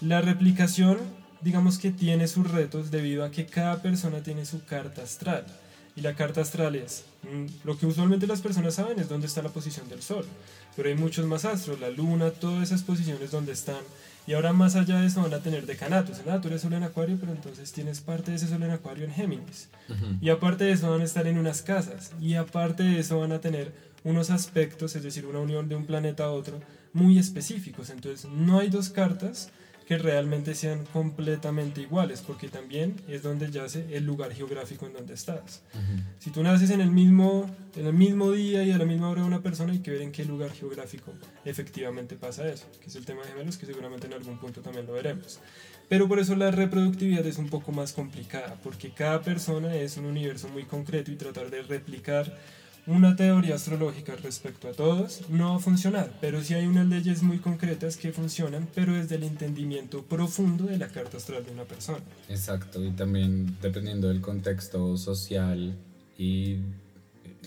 La 0.00 0.20
replicación 0.20 0.98
digamos 1.42 1.78
que 1.78 1.90
tiene 1.90 2.28
sus 2.28 2.50
retos 2.50 2.90
debido 2.90 3.24
a 3.24 3.30
que 3.30 3.46
cada 3.46 3.82
persona 3.82 4.22
tiene 4.22 4.46
su 4.46 4.64
carta 4.64 5.02
astral. 5.02 5.44
Y 5.94 6.00
la 6.00 6.14
carta 6.14 6.40
astral 6.40 6.74
es, 6.74 7.04
mm, 7.22 7.46
lo 7.64 7.76
que 7.76 7.84
usualmente 7.84 8.26
las 8.26 8.40
personas 8.40 8.74
saben 8.74 8.98
es 8.98 9.10
dónde 9.10 9.26
está 9.26 9.42
la 9.42 9.50
posición 9.50 9.88
del 9.90 10.00
Sol, 10.02 10.24
pero 10.74 10.88
hay 10.88 10.94
muchos 10.94 11.26
más 11.26 11.44
astros, 11.44 11.80
la 11.80 11.90
Luna, 11.90 12.30
todas 12.30 12.62
esas 12.62 12.82
posiciones 12.82 13.30
donde 13.30 13.52
están. 13.52 13.82
Y 14.26 14.32
ahora 14.32 14.52
más 14.52 14.76
allá 14.76 15.00
de 15.00 15.08
eso 15.08 15.20
van 15.20 15.34
a 15.34 15.40
tener 15.40 15.66
decanatos. 15.66 16.22
Ah, 16.30 16.40
tú 16.40 16.48
eres 16.48 16.62
Sol 16.62 16.72
en 16.72 16.84
Acuario, 16.84 17.18
pero 17.20 17.32
entonces 17.32 17.72
tienes 17.72 18.00
parte 18.00 18.30
de 18.30 18.36
ese 18.36 18.46
Sol 18.46 18.62
en 18.62 18.70
Acuario 18.70 19.04
en 19.04 19.12
Géminis. 19.12 19.68
Y 20.20 20.30
aparte 20.30 20.64
de 20.64 20.72
eso 20.72 20.90
van 20.90 21.00
a 21.00 21.04
estar 21.04 21.26
en 21.26 21.38
unas 21.38 21.60
casas. 21.60 22.12
Y 22.20 22.34
aparte 22.34 22.84
de 22.84 23.00
eso 23.00 23.18
van 23.18 23.32
a 23.32 23.40
tener 23.40 23.72
unos 24.04 24.30
aspectos, 24.30 24.96
es 24.96 25.02
decir, 25.02 25.26
una 25.26 25.40
unión 25.40 25.68
de 25.68 25.76
un 25.76 25.86
planeta 25.86 26.24
a 26.24 26.30
otro, 26.30 26.60
muy 26.92 27.18
específicos. 27.18 27.90
Entonces 27.90 28.30
no 28.30 28.58
hay 28.58 28.68
dos 28.68 28.90
cartas 28.90 29.50
que 29.86 29.98
realmente 29.98 30.54
sean 30.54 30.84
completamente 30.86 31.80
iguales, 31.80 32.22
porque 32.22 32.48
también 32.48 32.96
es 33.08 33.22
donde 33.22 33.50
yace 33.50 33.84
el 33.96 34.04
lugar 34.04 34.32
geográfico 34.32 34.86
en 34.86 34.92
donde 34.92 35.14
estás. 35.14 35.62
Si 36.18 36.30
tú 36.30 36.42
naces 36.42 36.70
en 36.70 36.80
el, 36.80 36.90
mismo, 36.90 37.50
en 37.76 37.86
el 37.86 37.92
mismo 37.92 38.30
día 38.30 38.62
y 38.62 38.70
a 38.70 38.78
la 38.78 38.84
misma 38.84 39.10
hora 39.10 39.22
de 39.22 39.26
una 39.26 39.42
persona, 39.42 39.72
hay 39.72 39.80
que 39.80 39.90
ver 39.90 40.02
en 40.02 40.12
qué 40.12 40.24
lugar 40.24 40.52
geográfico 40.52 41.12
efectivamente 41.44 42.16
pasa 42.16 42.48
eso, 42.48 42.66
que 42.80 42.86
es 42.88 42.96
el 42.96 43.04
tema 43.04 43.22
de 43.22 43.28
gemelos, 43.28 43.56
que 43.58 43.66
seguramente 43.66 44.06
en 44.06 44.12
algún 44.14 44.38
punto 44.38 44.60
también 44.60 44.86
lo 44.86 44.92
veremos. 44.92 45.40
Pero 45.88 46.08
por 46.08 46.18
eso 46.18 46.36
la 46.36 46.50
reproductividad 46.50 47.26
es 47.26 47.38
un 47.38 47.48
poco 47.48 47.72
más 47.72 47.92
complicada, 47.92 48.56
porque 48.62 48.92
cada 48.92 49.20
persona 49.20 49.74
es 49.74 49.96
un 49.96 50.06
universo 50.06 50.48
muy 50.48 50.62
concreto 50.64 51.10
y 51.10 51.16
tratar 51.16 51.50
de 51.50 51.62
replicar 51.62 52.38
una 52.86 53.14
teoría 53.14 53.54
astrológica 53.54 54.16
respecto 54.16 54.68
a 54.68 54.72
todos 54.72 55.28
no 55.28 55.50
va 55.50 55.56
a 55.56 55.58
funcionar, 55.60 56.12
pero 56.20 56.42
sí 56.42 56.54
hay 56.54 56.66
unas 56.66 56.88
leyes 56.88 57.22
muy 57.22 57.38
concretas 57.38 57.96
que 57.96 58.12
funcionan, 58.12 58.68
pero 58.74 58.94
desde 58.94 59.14
el 59.14 59.22
entendimiento 59.22 60.02
profundo 60.02 60.64
de 60.64 60.78
la 60.78 60.88
carta 60.88 61.16
astral 61.16 61.44
de 61.44 61.52
una 61.52 61.64
persona. 61.64 62.00
Exacto, 62.28 62.84
y 62.84 62.90
también 62.90 63.56
dependiendo 63.62 64.08
del 64.08 64.20
contexto 64.20 64.96
social 64.96 65.76
y 66.18 66.58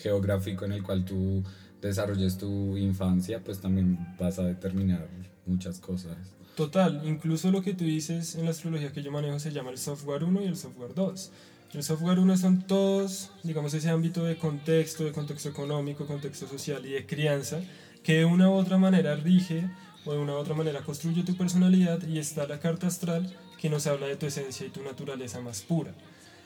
geográfico 0.01 0.65
en 0.65 0.71
el 0.71 0.83
cual 0.83 1.03
tú 1.03 1.43
desarrolles 1.81 2.37
tu 2.37 2.77
infancia, 2.77 3.43
pues 3.43 3.59
también 3.59 4.15
vas 4.17 4.39
a 4.39 4.43
determinar 4.43 5.07
muchas 5.45 5.79
cosas. 5.79 6.15
Total, 6.55 7.01
incluso 7.05 7.51
lo 7.51 7.61
que 7.61 7.73
tú 7.73 7.83
dices 7.83 8.35
en 8.35 8.45
la 8.45 8.51
astrología 8.51 8.93
que 8.93 9.03
yo 9.03 9.11
manejo 9.11 9.39
se 9.39 9.51
llama 9.51 9.71
el 9.71 9.77
software 9.77 10.23
1 10.23 10.41
y 10.41 10.45
el 10.45 10.55
software 10.55 10.93
2. 10.95 11.31
El 11.75 11.83
software 11.83 12.19
1 12.19 12.37
son 12.37 12.61
todos, 12.61 13.31
digamos, 13.43 13.73
ese 13.73 13.89
ámbito 13.89 14.23
de 14.23 14.37
contexto, 14.37 15.03
de 15.03 15.11
contexto 15.11 15.49
económico, 15.49 16.07
contexto 16.07 16.47
social 16.47 16.85
y 16.85 16.91
de 16.91 17.05
crianza, 17.05 17.59
que 18.01 18.19
de 18.19 18.23
una 18.23 18.49
u 18.49 18.53
otra 18.53 18.77
manera 18.77 19.17
rige 19.17 19.69
o 20.05 20.13
de 20.13 20.19
una 20.19 20.35
u 20.35 20.37
otra 20.37 20.55
manera 20.55 20.83
construye 20.83 21.23
tu 21.23 21.35
personalidad 21.35 22.01
y 22.07 22.17
está 22.17 22.47
la 22.47 22.61
carta 22.61 22.87
astral 22.87 23.35
que 23.59 23.69
nos 23.69 23.87
habla 23.87 24.07
de 24.07 24.15
tu 24.15 24.25
esencia 24.25 24.65
y 24.65 24.69
tu 24.69 24.83
naturaleza 24.83 25.41
más 25.41 25.63
pura. 25.63 25.93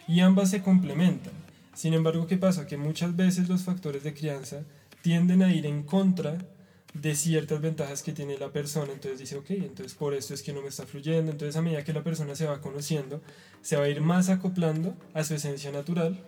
Y 0.07 0.21
ambas 0.21 0.49
se 0.49 0.63
complementan. 0.63 1.33
Sin 1.75 1.93
embargo, 1.93 2.25
¿qué 2.25 2.37
pasa? 2.37 2.65
Que 2.65 2.77
muchas 2.77 3.15
veces 3.15 3.49
los 3.49 3.61
factores 3.61 4.03
de 4.03 4.15
crianza 4.15 4.63
tienden 5.03 5.43
a 5.43 5.53
ir 5.53 5.67
en 5.67 5.83
contra 5.83 6.39
de 6.93 7.15
ciertas 7.15 7.61
ventajas 7.61 8.01
que 8.01 8.13
tiene 8.13 8.37
la 8.37 8.51
persona, 8.51 8.91
entonces 8.91 9.19
dice, 9.19 9.37
ok, 9.37 9.51
entonces 9.51 9.93
por 9.93 10.13
esto 10.13 10.33
es 10.33 10.41
que 10.41 10.53
no 10.53 10.61
me 10.61 10.69
está 10.69 10.85
fluyendo, 10.85 11.31
entonces 11.31 11.55
a 11.55 11.61
medida 11.61 11.83
que 11.83 11.93
la 11.93 12.03
persona 12.03 12.35
se 12.35 12.45
va 12.45 12.61
conociendo, 12.61 13.21
se 13.61 13.75
va 13.75 13.83
a 13.83 13.89
ir 13.89 14.01
más 14.01 14.29
acoplando 14.29 14.95
a 15.13 15.23
su 15.23 15.35
esencia 15.35 15.71
natural, 15.71 16.19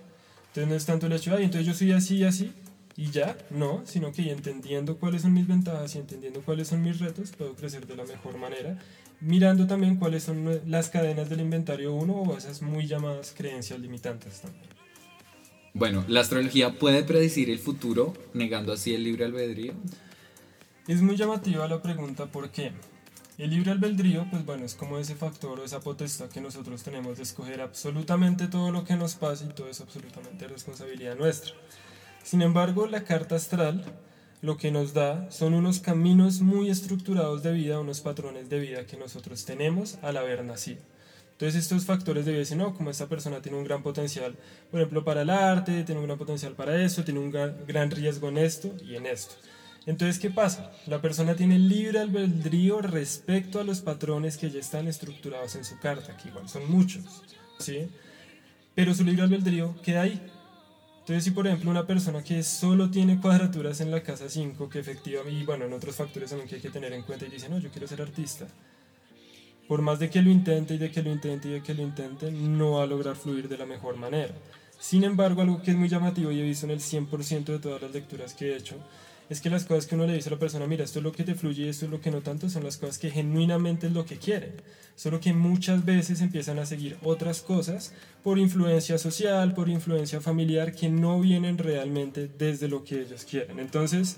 entonces 0.48 0.68
no 0.68 0.76
es 0.76 0.86
tanto 0.86 1.08
el 1.08 1.14
hecho, 1.14 1.36
ay, 1.36 1.46
entonces 1.46 1.66
yo 1.66 1.74
soy 1.74 1.92
así 1.94 2.18
y 2.18 2.24
así, 2.26 2.54
y 2.96 3.10
ya, 3.10 3.38
no, 3.50 3.82
sino 3.86 4.12
que 4.12 4.32
entendiendo 4.32 4.98
cuáles 4.98 5.24
son 5.24 5.34
mis 5.34 5.48
ventajas 5.48 5.96
y 5.96 6.00
entendiendo 6.00 6.42
cuáles 6.42 6.68
son 6.68 6.84
mis 6.84 7.00
retos, 7.00 7.32
puedo 7.32 7.56
crecer 7.56 7.88
de 7.88 7.96
la 7.96 8.04
mejor 8.04 8.38
manera, 8.38 8.78
mirando 9.22 9.66
también 9.66 9.96
cuáles 9.96 10.24
son 10.24 10.62
las 10.68 10.90
cadenas 10.90 11.30
del 11.30 11.42
inventario 11.42 11.94
1 11.94 12.14
o 12.14 12.38
esas 12.38 12.62
muy 12.62 12.86
llamadas 12.88 13.34
creencias 13.36 13.80
limitantes 13.80 14.42
también. 14.42 14.66
Bueno, 15.74 16.04
¿la 16.08 16.20
astrología 16.20 16.78
puede 16.78 17.04
predecir 17.04 17.50
el 17.50 17.60
futuro, 17.60 18.14
negando 18.34 18.74
así 18.74 18.94
el 18.94 19.06
libre 19.06 19.26
albedrío? 19.26 19.74
Es 20.88 21.00
muy 21.02 21.16
llamativa 21.16 21.68
la 21.68 21.80
pregunta 21.80 22.26
porque 22.26 22.72
el 23.38 23.52
libre 23.52 23.70
albedrío, 23.70 24.26
pues 24.32 24.44
bueno, 24.44 24.66
es 24.66 24.74
como 24.74 24.98
ese 24.98 25.14
factor 25.14 25.60
o 25.60 25.64
esa 25.64 25.80
potestad 25.80 26.30
que 26.30 26.42
nosotros 26.42 26.82
tenemos 26.82 27.18
de 27.18 27.24
escoger 27.24 27.62
absolutamente 27.62 28.48
todo 28.48 28.72
lo 28.72 28.84
que 28.84 28.96
nos 28.96 29.14
pasa 29.14 29.46
y 29.46 29.54
todo 29.54 29.70
es 29.70 29.80
absolutamente 29.80 30.48
responsabilidad 30.48 31.16
nuestra. 31.16 31.54
Sin 32.24 32.42
embargo, 32.42 32.88
la 32.88 33.04
carta 33.04 33.36
astral 33.36 33.86
lo 34.42 34.58
que 34.58 34.72
nos 34.72 34.94
da 34.94 35.30
son 35.30 35.54
unos 35.54 35.80
caminos 35.80 36.42
muy 36.42 36.72
estructurados 36.72 37.44
de 37.44 37.52
vida, 37.52 37.80
unos 37.80 38.02
patrones 38.02 38.50
de 38.50 38.60
vida 38.60 38.88
que 38.88 38.98
nosotros 38.98 39.46
tenemos 39.46 40.00
al 40.02 40.18
haber 40.18 40.44
nacido. 40.44 40.82
Entonces 41.34 41.62
estos 41.62 41.86
factores 41.86 42.26
de 42.26 42.32
vida 42.32 42.40
dicen, 42.40 42.58
no, 42.58 42.74
como 42.74 42.90
esta 42.90 43.08
persona 43.08 43.40
tiene 43.40 43.60
un 43.60 43.66
gran 43.66 43.84
potencial, 43.84 44.36
por 44.72 44.80
ejemplo, 44.80 45.04
para 45.04 45.22
el 45.22 45.30
arte, 45.30 45.84
tiene 45.84 46.02
un 46.02 46.08
gran 46.08 46.18
potencial 46.18 46.54
para 46.54 46.84
eso, 46.84 47.04
tiene 47.04 47.20
un 47.20 47.30
gran 47.32 47.92
riesgo 47.92 48.30
en 48.30 48.40
esto 48.40 48.74
y 48.84 48.96
en 48.96 49.06
esto. 49.06 49.36
Entonces, 49.88 50.20
¿qué 50.20 50.30
pasa? 50.30 50.72
La 50.86 51.02
persona 51.02 51.36
tiene 51.36 51.58
libre 51.58 52.00
albedrío 52.00 52.82
respecto 52.82 53.60
a 53.60 53.64
los 53.64 53.82
patrones 53.82 54.38
que 54.38 54.52
ya 54.52 54.60
están 54.60 54.88
estructurados 54.88 55.56
en 55.56 55.66
su 55.66 55.80
carta, 55.80 56.16
que 56.18 56.30
igual 56.30 56.48
son 56.48 56.70
muchos, 56.70 57.04
¿sí? 57.58 57.88
Pero 58.76 58.94
su 58.94 59.04
libre 59.04 59.24
albedrío 59.24 59.76
queda 59.82 60.04
ahí. 60.04 60.22
Entonces, 61.00 61.24
si 61.24 61.32
por 61.32 61.48
ejemplo 61.48 61.72
una 61.72 61.88
persona 61.88 62.24
que 62.24 62.44
solo 62.44 62.92
tiene 62.92 63.20
cuadraturas 63.20 63.82
en 63.82 63.90
la 63.90 64.04
casa 64.04 64.30
5, 64.30 64.70
que 64.70 64.80
efectivamente, 64.80 65.40
y 65.40 65.44
bueno, 65.44 65.66
en 65.66 65.74
otros 65.74 65.96
factores 65.96 66.30
también 66.30 66.48
que 66.48 66.56
hay 66.56 66.62
que 66.62 66.70
tener 66.70 66.94
en 66.94 67.02
cuenta, 67.02 67.26
y 67.26 67.30
dice, 67.30 67.50
no, 67.50 67.58
yo 67.58 67.72
quiero 67.72 67.88
ser 67.88 68.04
artista, 68.04 68.48
por 69.68 69.82
más 69.82 69.98
de 69.98 70.12
que 70.12 70.22
lo 70.22 70.30
intente 70.30 70.76
y 70.76 70.78
de 70.78 70.92
que 70.92 71.02
lo 71.02 71.12
intente 71.12 71.48
y 71.48 71.52
de 71.54 71.64
que 71.64 71.74
lo 71.74 71.82
intente, 71.82 72.32
no 72.32 72.74
va 72.74 72.84
a 72.84 72.86
lograr 72.86 73.16
fluir 73.16 73.50
de 73.50 73.58
la 73.58 73.66
mejor 73.66 73.98
manera. 73.98 74.34
Sin 74.80 75.04
embargo, 75.04 75.42
algo 75.42 75.62
que 75.64 75.72
es 75.72 75.78
muy 75.78 75.90
llamativo 75.90 76.32
y 76.32 76.40
he 76.40 76.44
visto 76.44 76.68
en 76.68 76.72
el 76.72 76.80
100% 76.82 77.46
de 77.46 77.60
todas 77.60 77.82
las 77.82 77.92
lecturas 77.92 78.36
que 78.36 78.52
he 78.52 78.58
hecho, 78.58 78.76
es 79.32 79.40
que 79.40 79.50
las 79.50 79.64
cosas 79.64 79.86
que 79.86 79.96
uno 79.96 80.06
le 80.06 80.14
dice 80.14 80.28
a 80.28 80.34
la 80.34 80.40
persona, 80.40 80.68
mira, 80.68 80.84
esto 80.84 81.00
es 81.00 81.04
lo 81.04 81.14
que 81.14 81.24
te 81.24 81.36
fluye 81.36 81.64
y 81.64 81.70
esto 81.70 81.86
es 81.86 81.92
lo 81.92 82.02
que 82.02 82.12
no 82.12 82.20
tanto, 82.20 82.50
son 82.50 82.66
las 82.66 82.76
cosas 82.76 82.98
que 82.98 83.10
genuinamente 83.10 83.88
es 83.88 83.94
lo 83.94 84.06
que 84.06 84.18
quieren. 84.18 84.52
Solo 84.98 85.22
que 85.22 85.32
muchas 85.32 85.86
veces 85.86 86.20
empiezan 86.20 86.60
a 86.60 86.66
seguir 86.66 86.98
otras 87.02 87.40
cosas 87.40 87.94
por 88.24 88.38
influencia 88.38 88.98
social, 88.98 89.54
por 89.54 89.70
influencia 89.70 90.20
familiar, 90.20 90.76
que 90.76 90.90
no 90.90 91.22
vienen 91.22 91.58
realmente 91.58 92.30
desde 92.38 92.68
lo 92.68 92.84
que 92.84 93.04
ellos 93.04 93.24
quieren. 93.24 93.60
Entonces, 93.60 94.18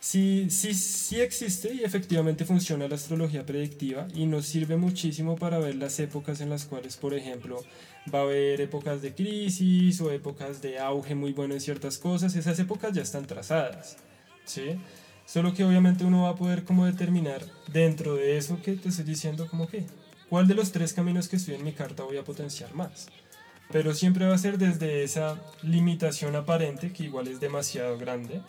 sí, 0.00 0.48
sí, 0.50 0.74
sí 0.74 1.18
existe 1.18 1.72
y 1.72 1.82
efectivamente 1.82 2.44
funciona 2.44 2.88
la 2.88 2.96
astrología 2.96 3.46
predictiva 3.46 4.06
y 4.14 4.26
nos 4.26 4.44
sirve 4.44 4.76
muchísimo 4.76 5.36
para 5.36 5.58
ver 5.60 5.76
las 5.76 5.98
épocas 5.98 6.42
en 6.42 6.50
las 6.50 6.66
cuales, 6.66 6.98
por 6.98 7.14
ejemplo, 7.14 7.64
va 8.14 8.18
a 8.18 8.22
haber 8.24 8.60
épocas 8.60 9.00
de 9.00 9.14
crisis 9.14 9.98
o 10.02 10.10
épocas 10.10 10.60
de 10.60 10.78
auge 10.78 11.14
muy 11.14 11.32
bueno 11.32 11.54
en 11.54 11.62
ciertas 11.62 11.96
cosas. 11.96 12.36
Esas 12.36 12.58
épocas 12.58 12.92
ya 12.92 13.00
están 13.00 13.26
trazadas. 13.26 13.96
¿Sí? 14.46 14.78
Solo 15.26 15.52
que 15.52 15.64
obviamente 15.64 16.04
uno 16.04 16.22
va 16.22 16.30
a 16.30 16.36
poder 16.36 16.64
como 16.64 16.86
determinar 16.86 17.42
dentro 17.72 18.14
de 18.14 18.38
eso 18.38 18.60
que 18.62 18.72
te 18.72 18.88
estoy 18.88 19.04
diciendo 19.04 19.48
como 19.48 19.66
que, 19.66 19.84
¿cuál 20.30 20.46
de 20.46 20.54
los 20.54 20.72
tres 20.72 20.92
caminos 20.92 21.28
que 21.28 21.36
estoy 21.36 21.56
en 21.56 21.64
mi 21.64 21.72
carta 21.72 22.04
voy 22.04 22.16
a 22.16 22.24
potenciar 22.24 22.74
más? 22.74 23.08
Pero 23.72 23.92
siempre 23.94 24.26
va 24.26 24.34
a 24.34 24.38
ser 24.38 24.58
desde 24.58 25.02
esa 25.02 25.40
limitación 25.62 26.36
aparente, 26.36 26.92
que 26.92 27.04
igual 27.04 27.26
es 27.26 27.40
demasiado 27.40 27.98
grande, 27.98 28.40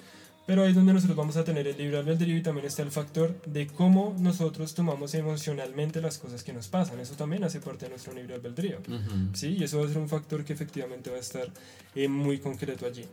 pero 0.48 0.64
ahí 0.64 0.70
es 0.70 0.76
donde 0.76 0.94
nosotros 0.94 1.18
vamos 1.18 1.36
a 1.36 1.44
tener 1.44 1.68
el 1.68 1.78
libre 1.78 1.98
albedrío 1.98 2.38
y 2.38 2.42
también 2.42 2.66
está 2.66 2.82
el 2.82 2.90
factor 2.90 3.36
de 3.46 3.68
cómo 3.68 4.16
nosotros 4.18 4.74
tomamos 4.74 5.14
emocionalmente 5.14 6.00
las 6.00 6.18
cosas 6.18 6.42
que 6.42 6.54
nos 6.54 6.70
pasan. 6.70 7.02
Eso 7.02 7.16
también 7.16 7.44
hace 7.44 7.60
parte 7.60 7.86
de 7.86 7.90
nuestro 7.90 8.14
libre 8.14 8.36
albedrío. 8.36 8.78
¿sí? 9.34 9.58
Y 9.60 9.64
eso 9.66 9.80
va 9.80 9.86
a 9.86 9.90
ser 9.90 9.98
un 9.98 10.08
factor 10.08 10.46
que 10.46 10.54
efectivamente 10.54 11.10
va 11.10 11.18
a 11.18 11.20
estar 11.20 11.50
eh, 11.96 12.08
muy 12.08 12.40
concreto 12.40 12.86
allí. 12.86 13.06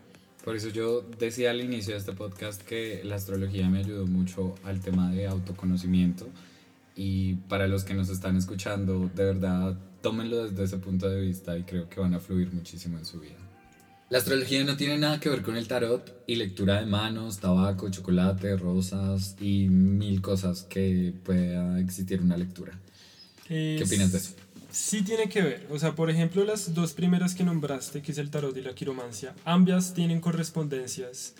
Por 0.45 0.57
eso 0.57 0.69
yo 0.69 1.01
decía 1.19 1.53
al 1.53 1.63
inicio 1.63 1.95
de 1.95 2.01
este 2.01 2.13
podcast 2.13 2.61
que 2.61 3.03
la 3.03 3.15
astrología 3.15 3.67
me 3.71 3.79
ayudó 3.79 4.07
mucho 4.07 4.55
al 4.63 4.79
tema 4.81 5.11
de 5.11 5.27
autoconocimiento 5.27 6.29
y 6.95 7.37
para 7.49 7.67
los 7.67 7.85
que 7.85 7.95
nos 7.95 8.11
están 8.11 8.37
escuchando, 8.37 9.11
de 9.15 9.25
verdad, 9.25 9.75
tómenlo 10.03 10.47
desde 10.47 10.65
ese 10.65 10.77
punto 10.77 11.09
de 11.09 11.23
vista 11.23 11.57
y 11.57 11.63
creo 11.63 11.89
que 11.89 11.99
van 11.99 12.13
a 12.13 12.21
fluir 12.21 12.53
muchísimo 12.53 12.99
en 12.99 13.07
su 13.07 13.21
vida. 13.21 13.39
La 14.11 14.19
astrología 14.19 14.63
no 14.65 14.77
tiene 14.77 14.99
nada 14.99 15.19
que 15.19 15.31
ver 15.31 15.41
con 15.41 15.57
el 15.57 15.67
tarot 15.67 16.23
y 16.27 16.35
lectura 16.35 16.79
de 16.79 16.85
manos, 16.85 17.39
tabaco, 17.39 17.91
chocolate, 17.91 18.55
rosas 18.59 19.37
y 19.41 19.69
mil 19.69 20.21
cosas 20.21 20.65
que 20.65 21.15
pueda 21.25 21.81
existir 21.81 22.21
una 22.21 22.37
lectura. 22.37 22.79
¿Qué 23.49 23.83
opinas 23.83 24.13
de 24.13 24.19
eso? 24.19 24.35
Sí 24.75 25.03
tiene 25.03 25.29
que 25.29 25.41
ver, 25.41 25.69
o 25.71 25.79
sea, 25.79 25.93
por 25.93 26.11
ejemplo, 26.11 26.43
las 26.43 26.75
dos 26.75 26.95
primeras 26.95 27.37
que 27.37 27.45
nombraste, 27.45 28.03
que 28.03 28.11
es 28.11 28.19
el 28.19 28.29
tarot 28.29 28.57
y 28.57 28.61
la 28.61 28.75
quiromancia, 28.75 29.33
ambas 29.45 29.95
tienen 29.95 30.21
correspondencias 30.21 31.35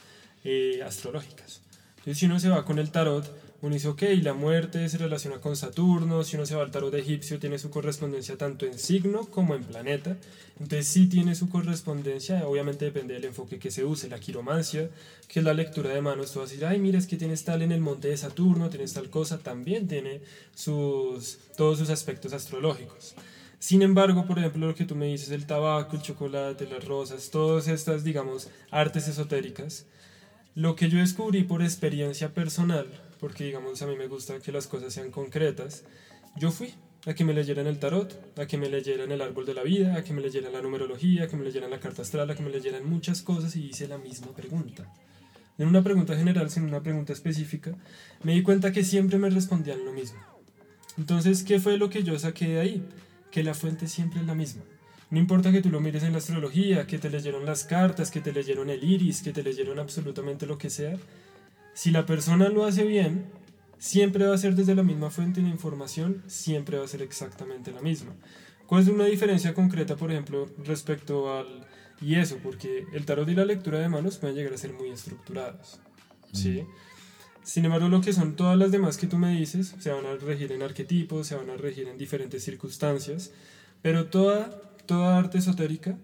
eh, 0.45 0.81
astrológicas. 0.87 1.61
Entonces, 1.97 2.19
si 2.19 2.27
uno 2.27 2.39
se 2.39 2.49
va 2.49 2.65
con 2.65 2.79
el 2.79 2.93
tarot, 2.93 3.29
uno 3.65 3.73
dice, 3.73 3.89
ok, 3.89 4.03
la 4.21 4.35
muerte 4.35 4.87
se 4.91 4.99
relaciona 4.99 5.41
con 5.41 5.57
Saturno, 5.57 6.23
si 6.23 6.37
uno 6.37 6.45
se 6.45 6.55
va 6.55 6.63
al 6.63 6.71
tarot 6.71 6.93
egipcio, 6.93 7.39
tiene 7.39 7.59
su 7.59 7.71
correspondencia 7.71 8.37
tanto 8.37 8.67
en 8.67 8.79
signo 8.79 9.25
como 9.31 9.55
en 9.55 9.65
planeta. 9.65 10.19
Entonces 10.61 10.87
sí 10.87 11.09
tiene 11.09 11.35
su 11.35 11.49
correspondencia, 11.49 12.47
obviamente 12.47 12.85
depende 12.85 13.15
del 13.15 13.25
enfoque 13.25 13.59
que 13.59 13.71
se 13.71 13.83
use. 13.83 14.11
La 14.11 14.21
quiromancia, 14.21 14.91
que 15.29 15.39
es 15.39 15.45
la 15.47 15.55
lectura 15.55 15.89
de 15.89 16.03
manos, 16.03 16.31
tú 16.31 16.41
vas 16.41 16.51
a 16.51 16.53
decir, 16.53 16.67
ay, 16.67 16.79
mira, 16.79 16.99
es 16.99 17.07
que 17.07 17.17
tienes 17.17 17.43
tal 17.45 17.63
en 17.63 17.73
el 17.73 17.81
monte 17.81 18.09
de 18.09 18.19
Saturno, 18.19 18.69
tienes 18.69 18.93
tal 18.93 19.09
cosa, 19.09 19.39
también 19.39 19.89
tiene 19.89 20.21
sus, 20.55 21.39
todos 21.57 21.79
sus 21.79 21.89
aspectos 21.89 22.35
astrológicos. 22.35 23.15
Sin 23.61 23.81
embargo, 23.81 24.27
por 24.27 24.39
ejemplo, 24.39 24.67
lo 24.67 24.75
que 24.75 24.85
tú 24.85 24.95
me 24.95 25.07
dices, 25.07 25.31
el 25.31 25.47
tabaco, 25.47 25.97
el 25.97 26.03
chocolate, 26.03 26.69
las 26.69 26.85
rosas, 26.85 27.31
todas 27.31 27.69
estas, 27.69 28.05
digamos, 28.05 28.49
artes 28.71 29.09
esotéricas, 29.09 29.87
lo 30.55 30.77
que 30.77 30.91
yo 30.91 30.99
descubrí 30.99 31.45
por 31.45 31.63
experiencia 31.63 32.35
personal 32.35 32.87
porque 33.25 33.45
digamos 33.45 33.81
a 33.81 33.87
mí 33.87 33.97
me 33.97 34.07
gusta 34.07 34.39
que 34.39 34.53
las 34.53 34.67
cosas 34.67 34.93
sean 34.93 35.11
concretas, 35.11 35.85
yo 36.37 36.51
fui 36.51 36.75
a 37.07 37.15
que 37.15 37.25
me 37.25 37.33
leyeran 37.33 37.67
el 37.67 37.79
tarot, 37.79 38.39
a 38.39 38.47
que 38.47 38.59
me 38.59 38.69
leyeran 38.69 39.11
el 39.13 39.23
árbol 39.23 39.47
de 39.47 39.55
la 39.55 39.63
vida, 39.63 39.97
a 39.97 40.05
que 40.05 40.13
me 40.13 40.21
leyeran 40.21 40.53
la 40.53 40.61
numerología, 40.61 41.25
a 41.25 41.27
que 41.27 41.35
me 41.39 41.45
leyeran 41.45 41.71
la 41.71 41.81
carta 41.81 42.03
astral, 42.03 42.31
a 42.31 42.35
que 42.35 42.43
me 42.43 42.51
leyeran 42.51 42.85
muchas 42.85 43.23
cosas 43.23 43.57
y 43.57 43.65
hice 43.65 43.89
la 43.89 43.97
misma 43.97 44.27
pregunta. 44.33 44.93
En 45.57 45.69
una 45.69 45.83
pregunta 45.83 46.15
general, 46.15 46.51
sin 46.51 46.65
una 46.65 46.83
pregunta 46.83 47.15
específica, 47.15 47.75
me 48.25 48.35
di 48.35 48.43
cuenta 48.43 48.73
que 48.73 48.85
siempre 48.85 49.17
me 49.17 49.31
respondían 49.31 49.87
lo 49.87 49.95
mismo. 49.95 50.21
Entonces, 50.99 51.45
¿qué 51.45 51.59
fue 51.61 51.79
lo 51.79 51.89
que 51.89 52.03
yo 52.03 52.19
saqué 52.19 52.49
de 52.49 52.61
ahí? 52.61 52.87
Que 53.31 53.43
la 53.43 53.55
fuente 53.55 53.89
siempre 53.89 54.21
es 54.21 54.27
la 54.27 54.35
misma. 54.35 54.65
No 55.09 55.19
importa 55.19 55.51
que 55.51 55.63
tú 55.63 55.71
lo 55.71 55.81
mires 55.81 56.03
en 56.03 56.13
la 56.13 56.19
astrología, 56.19 56.87
que 56.87 56.99
te 56.99 57.09
leyeron 57.09 57.47
las 57.47 57.65
cartas, 57.65 58.11
que 58.11 58.21
te 58.21 58.35
leyeron 58.35 58.69
el 58.69 58.85
iris, 58.85 59.23
que 59.23 59.33
te 59.33 59.43
leyeron 59.43 59.79
absolutamente 59.79 60.45
lo 60.45 60.59
que 60.59 60.69
sea, 60.69 60.99
si 61.75 61.91
la 61.91 62.07
persona 62.07 62.49
lo 62.49 62.65
hace 62.65 62.85
bien, 62.85 63.27
siempre 63.79 64.27
va 64.27 64.35
a 64.35 64.39
ser 64.39 64.55
desde 64.55 64.75
la 64.75 64.83
misma 64.83 65.11
fuente 65.11 65.43
de 65.43 65.49
información, 65.49 66.23
siempre 66.27 66.79
va 66.79 66.85
a 66.85 66.89
ser 66.89 67.03
exactamente 67.03 67.73
la 67.73 67.83
misma. 67.83 68.15
¿Cuál 68.67 68.83
es 68.83 68.89
una 68.89 69.05
diferencia 69.05 69.53
concreta, 69.53 69.97
por 69.97 70.11
ejemplo, 70.11 70.49
respecto 70.65 71.37
al... 71.37 71.67
Y 72.01 72.17
eso, 72.17 72.39
porque 72.43 72.87
el 72.93 73.05
tarot 73.05 73.29
y 73.29 73.35
la 73.35 73.45
lectura 73.45 73.79
de 73.79 73.89
manos 73.89 74.17
pueden 74.19 74.37
llegar 74.37 74.55
a 74.55 74.59
ser 74.59 74.73
muy 74.73 74.91
estructurados. 74.91 75.81
¿sí? 76.33 76.63
Mm. 76.63 76.67
Sin 77.45 77.65
embargo, 77.67 77.89
lo 77.89 78.01
que 78.01 78.13
son 78.13 78.37
todas 78.37 78.57
las 78.57 78.73
demás 78.73 78.97
que 78.97 79.07
tú 79.07 79.19
me 79.19 79.37
dices, 79.39 79.75
se 79.79 79.91
van 79.91 80.07
a 80.07 80.15
regir 80.17 80.51
en 80.53 80.63
arquetipos, 80.63 81.27
se 81.27 81.37
van 81.37 81.51
a 81.51 81.57
regir 81.57 81.89
en 81.89 81.99
diferentes 81.99 82.43
circunstancias, 82.43 83.33
pero 83.83 84.07
toda, 84.07 84.51
toda 84.87 85.19
arte 85.19 85.39
esotérica 85.39 85.99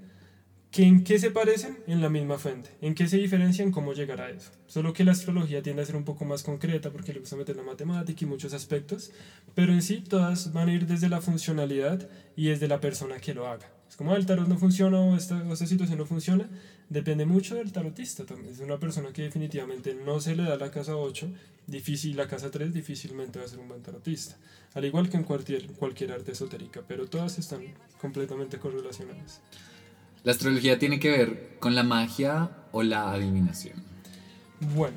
¿Que 0.71 0.85
¿En 0.85 1.03
qué 1.03 1.19
se 1.19 1.33
parecen? 1.33 1.79
En 1.89 2.01
la 2.01 2.09
misma 2.09 2.39
fuente. 2.39 2.71
¿En 2.81 2.95
qué 2.95 3.09
se 3.09 3.17
diferencian? 3.17 3.73
¿Cómo 3.73 3.93
llegar 3.93 4.21
a 4.21 4.31
eso? 4.31 4.53
Solo 4.69 4.93
que 4.93 5.03
la 5.03 5.11
astrología 5.11 5.63
tiende 5.63 5.83
a 5.83 5.85
ser 5.85 5.97
un 5.97 6.05
poco 6.05 6.25
más 6.25 6.45
concreta 6.45 6.91
porque 6.91 7.13
le 7.13 7.19
gusta 7.19 7.35
meter 7.35 7.57
la 7.57 7.65
matemática 7.65 8.25
y 8.25 8.29
muchos 8.29 8.55
aspectos, 8.55 9.11
pero 9.57 9.73
en 9.73 9.83
sí 9.83 9.97
todas 9.97 10.53
van 10.53 10.69
a 10.69 10.73
ir 10.73 10.87
desde 10.87 11.09
la 11.09 11.21
funcionalidad 11.21 12.09
y 12.37 12.51
desde 12.51 12.69
la 12.69 12.81
persona 12.81 13.19
que 13.19 13.35
lo 13.35 13.49
haga. 13.49 13.69
Es 13.89 13.97
como 13.97 14.13
ah, 14.13 14.17
el 14.17 14.27
tarot 14.27 14.47
no 14.47 14.59
funciona 14.59 15.01
o 15.01 15.17
esta, 15.17 15.43
esta 15.53 15.67
situación 15.67 15.99
no 15.99 16.07
funciona, 16.07 16.49
depende 16.89 17.25
mucho 17.25 17.57
del 17.57 17.73
tarotista 17.73 18.25
también. 18.25 18.55
Es 18.55 18.61
una 18.61 18.79
persona 18.79 19.13
que 19.13 19.23
definitivamente 19.23 19.95
no 19.95 20.21
se 20.21 20.37
le 20.37 20.45
da 20.45 20.57
la 20.57 20.71
casa 20.71 20.95
8, 20.95 21.29
difícil, 21.67 22.17
la 22.17 22.29
casa 22.29 22.49
3 22.49 22.73
difícilmente 22.73 23.41
va 23.41 23.45
a 23.45 23.49
ser 23.49 23.59
un 23.59 23.67
buen 23.67 23.83
tarotista. 23.83 24.37
Al 24.75 24.85
igual 24.85 25.11
que 25.11 25.17
en 25.17 25.25
cualquier, 25.25 25.67
cualquier 25.73 26.13
arte 26.13 26.31
esotérica, 26.31 26.83
pero 26.87 27.09
todas 27.09 27.41
están 27.41 27.75
completamente 28.01 28.61
correlacionadas. 28.61 29.41
¿La 30.23 30.33
astrología 30.33 30.79
tiene 30.79 31.01
que 31.01 31.11
ver 31.11 31.57
con 31.61 31.75
la 31.75 31.83
magia 31.83 32.51
o 32.73 32.83
la 32.83 33.11
adivinación? 33.13 33.83
Bueno, 34.75 34.97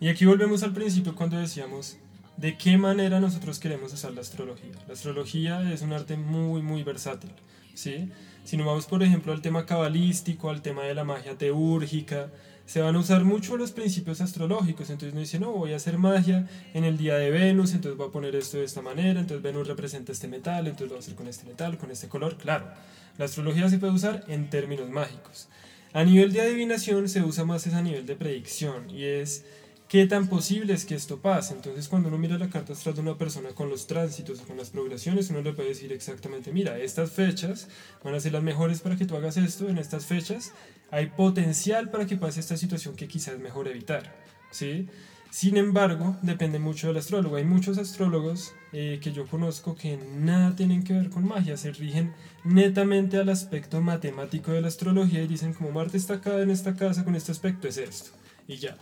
y 0.00 0.08
aquí 0.08 0.26
volvemos 0.26 0.62
al 0.62 0.74
principio 0.74 1.14
cuando 1.14 1.38
decíamos 1.38 1.96
de 2.36 2.58
qué 2.58 2.76
manera 2.76 3.20
nosotros 3.20 3.58
queremos 3.58 3.92
usar 3.94 4.12
la 4.12 4.20
astrología. 4.20 4.72
La 4.86 4.92
astrología 4.94 5.72
es 5.72 5.80
un 5.82 5.92
arte 5.92 6.16
muy, 6.16 6.60
muy 6.60 6.82
versátil, 6.82 7.30
¿sí? 7.72 8.10
Si 8.44 8.56
nos 8.56 8.66
vamos, 8.66 8.86
por 8.86 9.02
ejemplo, 9.02 9.32
al 9.32 9.40
tema 9.40 9.66
cabalístico, 9.66 10.50
al 10.50 10.62
tema 10.62 10.82
de 10.82 10.94
la 10.94 11.04
magia 11.04 11.38
teúrgica, 11.38 12.30
se 12.66 12.80
van 12.80 12.96
a 12.96 12.98
usar 12.98 13.24
mucho 13.24 13.56
los 13.56 13.72
principios 13.72 14.20
astrológicos. 14.20 14.90
Entonces 14.90 15.12
uno 15.12 15.20
dice, 15.20 15.38
no, 15.38 15.52
voy 15.52 15.72
a 15.72 15.76
hacer 15.76 15.98
magia 15.98 16.48
en 16.74 16.84
el 16.84 16.96
día 16.96 17.16
de 17.16 17.30
Venus, 17.30 17.72
entonces 17.72 17.96
voy 17.96 18.08
a 18.08 18.12
poner 18.12 18.34
esto 18.34 18.58
de 18.58 18.64
esta 18.64 18.82
manera, 18.82 19.20
entonces 19.20 19.42
Venus 19.42 19.68
representa 19.68 20.12
este 20.12 20.28
metal, 20.28 20.66
entonces 20.66 20.88
lo 20.88 20.94
voy 20.94 20.98
a 20.98 21.00
hacer 21.00 21.14
con 21.14 21.28
este 21.28 21.46
metal, 21.46 21.78
con 21.78 21.90
este 21.90 22.08
color. 22.08 22.36
Claro, 22.36 22.66
la 23.18 23.26
astrología 23.26 23.68
se 23.68 23.78
puede 23.78 23.92
usar 23.92 24.24
en 24.28 24.50
términos 24.50 24.88
mágicos. 24.90 25.48
A 25.92 26.04
nivel 26.04 26.32
de 26.32 26.40
adivinación 26.40 27.08
se 27.08 27.22
usa 27.22 27.44
más 27.44 27.66
ese 27.66 27.76
a 27.76 27.82
nivel 27.82 28.06
de 28.06 28.16
predicción 28.16 28.88
y 28.88 29.04
es 29.04 29.44
qué 29.92 30.06
tan 30.06 30.26
posible 30.26 30.72
es 30.72 30.86
que 30.86 30.94
esto 30.94 31.20
pase. 31.20 31.52
Entonces 31.52 31.86
cuando 31.86 32.08
uno 32.08 32.16
mira 32.16 32.38
la 32.38 32.48
carta 32.48 32.72
astral 32.72 32.94
de 32.94 33.02
una 33.02 33.18
persona 33.18 33.50
con 33.50 33.68
los 33.68 33.86
tránsitos 33.86 34.40
o 34.40 34.44
con 34.44 34.56
las 34.56 34.70
progresiones, 34.70 35.28
uno 35.28 35.42
le 35.42 35.52
puede 35.52 35.68
decir 35.68 35.92
exactamente, 35.92 36.50
mira, 36.50 36.78
estas 36.78 37.10
fechas 37.10 37.68
van 38.02 38.14
a 38.14 38.20
ser 38.20 38.32
las 38.32 38.42
mejores 38.42 38.80
para 38.80 38.96
que 38.96 39.04
tú 39.04 39.16
hagas 39.16 39.36
esto, 39.36 39.68
en 39.68 39.76
estas 39.76 40.06
fechas 40.06 40.52
hay 40.90 41.08
potencial 41.08 41.90
para 41.90 42.06
que 42.06 42.16
pase 42.16 42.40
esta 42.40 42.56
situación 42.56 42.96
que 42.96 43.06
quizás 43.06 43.34
es 43.34 43.40
mejor 43.40 43.68
evitar. 43.68 44.16
¿sí? 44.50 44.88
Sin 45.30 45.58
embargo, 45.58 46.16
depende 46.22 46.58
mucho 46.58 46.86
del 46.86 46.96
astrólogo. 46.96 47.36
Hay 47.36 47.44
muchos 47.44 47.76
astrólogos 47.76 48.54
eh, 48.72 48.98
que 49.02 49.12
yo 49.12 49.26
conozco 49.26 49.74
que 49.74 49.98
nada 49.98 50.56
tienen 50.56 50.84
que 50.84 50.94
ver 50.94 51.10
con 51.10 51.28
magia, 51.28 51.58
se 51.58 51.70
rigen 51.70 52.14
netamente 52.44 53.18
al 53.18 53.28
aspecto 53.28 53.82
matemático 53.82 54.52
de 54.52 54.62
la 54.62 54.68
astrología 54.68 55.22
y 55.22 55.26
dicen 55.26 55.52
como 55.52 55.70
Marte 55.70 55.98
está 55.98 56.14
acá 56.14 56.40
en 56.40 56.48
esta 56.48 56.76
casa 56.76 57.04
con 57.04 57.14
este 57.14 57.30
aspecto 57.30 57.68
es 57.68 57.76
esto 57.76 58.12
y 58.48 58.56
ya. 58.56 58.78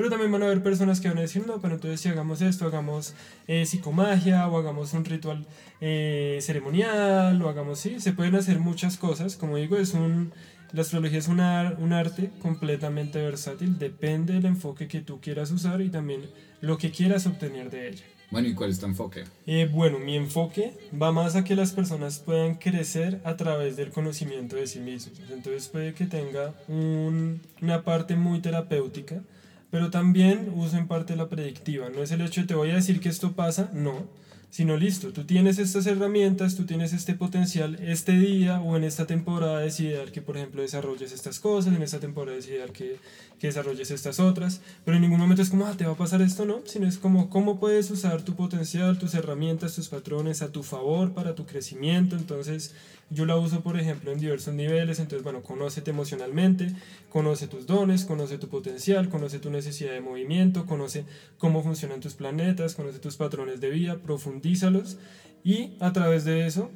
Pero 0.00 0.08
también 0.08 0.32
van 0.32 0.42
a 0.42 0.46
haber 0.46 0.62
personas 0.62 0.98
que 0.98 1.08
van 1.08 1.18
a 1.18 1.20
decir, 1.20 1.46
no, 1.46 1.60
pero 1.60 1.74
entonces 1.74 2.00
si 2.00 2.08
hagamos 2.08 2.40
esto, 2.40 2.64
hagamos 2.64 3.12
eh, 3.46 3.66
psicomagia 3.66 4.48
o 4.48 4.56
hagamos 4.56 4.94
un 4.94 5.04
ritual 5.04 5.44
eh, 5.82 6.38
ceremonial 6.40 7.42
o 7.42 7.50
hagamos, 7.50 7.80
sí, 7.80 8.00
se 8.00 8.14
pueden 8.14 8.34
hacer 8.34 8.60
muchas 8.60 8.96
cosas. 8.96 9.36
Como 9.36 9.58
digo, 9.58 9.76
es 9.76 9.92
un, 9.92 10.32
la 10.72 10.80
astrología 10.80 11.18
es 11.18 11.28
un 11.28 11.40
arte 11.40 12.30
completamente 12.40 13.20
versátil, 13.20 13.78
depende 13.78 14.32
del 14.32 14.46
enfoque 14.46 14.88
que 14.88 15.02
tú 15.02 15.20
quieras 15.20 15.50
usar 15.50 15.82
y 15.82 15.90
también 15.90 16.22
lo 16.62 16.78
que 16.78 16.90
quieras 16.90 17.26
obtener 17.26 17.68
de 17.68 17.90
ella. 17.90 18.04
Bueno, 18.30 18.48
¿y 18.48 18.54
cuál 18.54 18.70
es 18.70 18.80
tu 18.80 18.86
enfoque? 18.86 19.24
Eh, 19.46 19.68
bueno, 19.70 19.98
mi 19.98 20.16
enfoque 20.16 20.72
va 20.94 21.12
más 21.12 21.36
a 21.36 21.44
que 21.44 21.54
las 21.54 21.72
personas 21.72 22.20
puedan 22.20 22.54
crecer 22.54 23.20
a 23.24 23.36
través 23.36 23.76
del 23.76 23.90
conocimiento 23.90 24.56
de 24.56 24.66
sí 24.66 24.78
mismos. 24.78 25.20
Entonces 25.30 25.68
puede 25.68 25.92
que 25.92 26.06
tenga 26.06 26.54
una 26.68 27.82
parte 27.82 28.16
muy 28.16 28.40
terapéutica, 28.40 29.20
pero 29.70 29.90
también 29.90 30.52
uso 30.54 30.76
en 30.76 30.88
parte 30.88 31.16
la 31.16 31.28
predictiva. 31.28 31.88
No 31.90 32.02
es 32.02 32.10
el 32.10 32.20
hecho 32.20 32.42
de 32.42 32.46
te 32.46 32.54
voy 32.54 32.70
a 32.70 32.76
decir 32.76 33.00
que 33.00 33.08
esto 33.08 33.32
pasa, 33.32 33.70
no 33.72 34.20
sino 34.50 34.76
listo, 34.76 35.12
tú 35.12 35.24
tienes 35.24 35.58
estas 35.58 35.86
herramientas, 35.86 36.56
tú 36.56 36.66
tienes 36.66 36.92
este 36.92 37.14
potencial 37.14 37.78
este 37.80 38.18
día 38.18 38.60
o 38.60 38.76
en 38.76 38.82
esta 38.82 39.06
temporada 39.06 39.64
ideal 39.64 40.10
que 40.10 40.22
por 40.22 40.36
ejemplo 40.36 40.60
desarrolles 40.60 41.12
estas 41.12 41.38
cosas, 41.38 41.74
en 41.74 41.82
esta 41.82 42.00
temporada 42.00 42.36
ideal 42.36 42.72
que, 42.72 42.96
que 43.38 43.46
desarrolles 43.46 43.92
estas 43.92 44.18
otras, 44.18 44.60
pero 44.84 44.96
en 44.96 45.02
ningún 45.02 45.20
momento 45.20 45.42
es 45.42 45.50
como, 45.50 45.66
ah, 45.66 45.74
te 45.76 45.86
va 45.86 45.92
a 45.92 45.96
pasar 45.96 46.20
esto, 46.20 46.44
no, 46.46 46.62
sino 46.64 46.88
es 46.88 46.98
como 46.98 47.30
cómo 47.30 47.60
puedes 47.60 47.92
usar 47.92 48.22
tu 48.22 48.34
potencial, 48.34 48.98
tus 48.98 49.14
herramientas, 49.14 49.76
tus 49.76 49.88
patrones 49.88 50.42
a 50.42 50.50
tu 50.50 50.64
favor 50.64 51.12
para 51.12 51.36
tu 51.36 51.46
crecimiento, 51.46 52.16
entonces 52.16 52.74
yo 53.10 53.26
la 53.26 53.36
uso, 53.36 53.60
por 53.62 53.78
ejemplo, 53.78 54.12
en 54.12 54.20
diversos 54.20 54.54
niveles, 54.54 55.00
entonces, 55.00 55.24
bueno, 55.24 55.42
conócete 55.42 55.90
emocionalmente, 55.90 56.72
conoce 57.08 57.48
tus 57.48 57.66
dones, 57.66 58.04
conoce 58.04 58.38
tu 58.38 58.48
potencial, 58.48 59.08
conoce 59.08 59.40
tu 59.40 59.50
necesidad 59.50 59.92
de 59.92 60.00
movimiento, 60.00 60.64
conoce 60.64 61.04
cómo 61.36 61.62
funcionan 61.62 62.00
tus 62.00 62.14
planetas, 62.14 62.76
conoce 62.76 63.00
tus 63.00 63.16
patrones 63.16 63.60
de 63.60 63.70
vida, 63.70 63.98
profundízalos 63.98 64.96
y 65.42 65.76
a 65.80 65.92
través 65.92 66.24
de 66.24 66.46
eso 66.46 66.70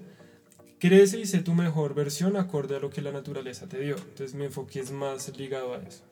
crece 0.81 1.21
y 1.21 1.27
sé 1.27 1.39
tu 1.39 1.55
mejor 1.55 1.95
versión 1.95 2.37
acorde 2.37 2.77
a 2.77 2.81
lo 2.81 2.91
que 2.91 3.01
la 3.01 3.13
naturaleza 3.13 3.69
te 3.69 3.81
dio. 3.81 3.97
Entonces 3.97 4.35
mi 4.35 4.45
enfoque 4.45 4.81
es 4.81 4.91
más 4.91 5.37
ligado 5.39 5.75
a 5.75 5.79
eso. 5.79 6.03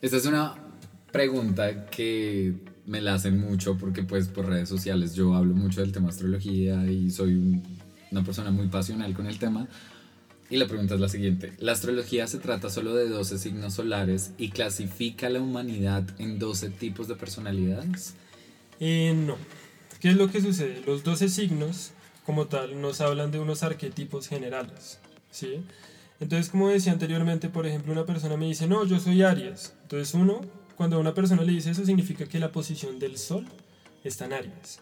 Esta 0.00 0.16
es 0.16 0.26
una 0.26 0.56
pregunta 1.12 1.86
que 1.86 2.54
me 2.86 3.00
la 3.00 3.14
hacen 3.14 3.38
mucho 3.38 3.76
porque 3.76 4.02
pues 4.02 4.28
por 4.28 4.46
redes 4.46 4.68
sociales 4.68 5.14
yo 5.14 5.34
hablo 5.34 5.54
mucho 5.54 5.80
del 5.80 5.92
tema 5.92 6.08
astrología 6.08 6.90
y 6.90 7.10
soy 7.10 7.34
un 7.34 7.62
una 8.10 8.24
persona 8.24 8.50
muy 8.50 8.68
pasional 8.68 9.14
con 9.14 9.26
el 9.26 9.38
tema. 9.38 9.68
Y 10.50 10.56
la 10.56 10.66
pregunta 10.66 10.94
es 10.94 11.00
la 11.00 11.08
siguiente. 11.08 11.52
¿La 11.58 11.72
astrología 11.72 12.26
se 12.26 12.38
trata 12.38 12.70
solo 12.70 12.94
de 12.94 13.08
12 13.08 13.38
signos 13.38 13.74
solares 13.74 14.32
y 14.36 14.50
clasifica 14.50 15.28
a 15.28 15.30
la 15.30 15.40
humanidad 15.40 16.04
en 16.18 16.40
12 16.40 16.70
tipos 16.70 17.06
de 17.06 17.14
personalidades? 17.14 18.14
Eh, 18.80 19.14
no. 19.14 19.36
¿Qué 20.00 20.08
es 20.08 20.16
lo 20.16 20.30
que 20.30 20.40
sucede? 20.40 20.82
Los 20.86 21.04
12 21.04 21.28
signos, 21.28 21.92
como 22.26 22.46
tal, 22.46 22.80
nos 22.80 23.00
hablan 23.00 23.30
de 23.30 23.38
unos 23.38 23.62
arquetipos 23.62 24.26
generales. 24.26 24.98
¿sí? 25.30 25.62
Entonces, 26.18 26.50
como 26.50 26.68
decía 26.68 26.92
anteriormente, 26.92 27.48
por 27.48 27.66
ejemplo, 27.66 27.92
una 27.92 28.04
persona 28.04 28.36
me 28.36 28.46
dice, 28.46 28.66
no, 28.66 28.84
yo 28.84 28.98
soy 28.98 29.22
Aries. 29.22 29.74
Entonces, 29.82 30.14
uno, 30.14 30.40
cuando 30.76 30.96
a 30.96 30.98
una 30.98 31.14
persona 31.14 31.42
le 31.42 31.52
dice 31.52 31.70
eso, 31.70 31.84
significa 31.84 32.26
que 32.26 32.40
la 32.40 32.50
posición 32.50 32.98
del 32.98 33.18
Sol 33.18 33.46
está 34.02 34.24
en 34.24 34.32
Aries. 34.32 34.80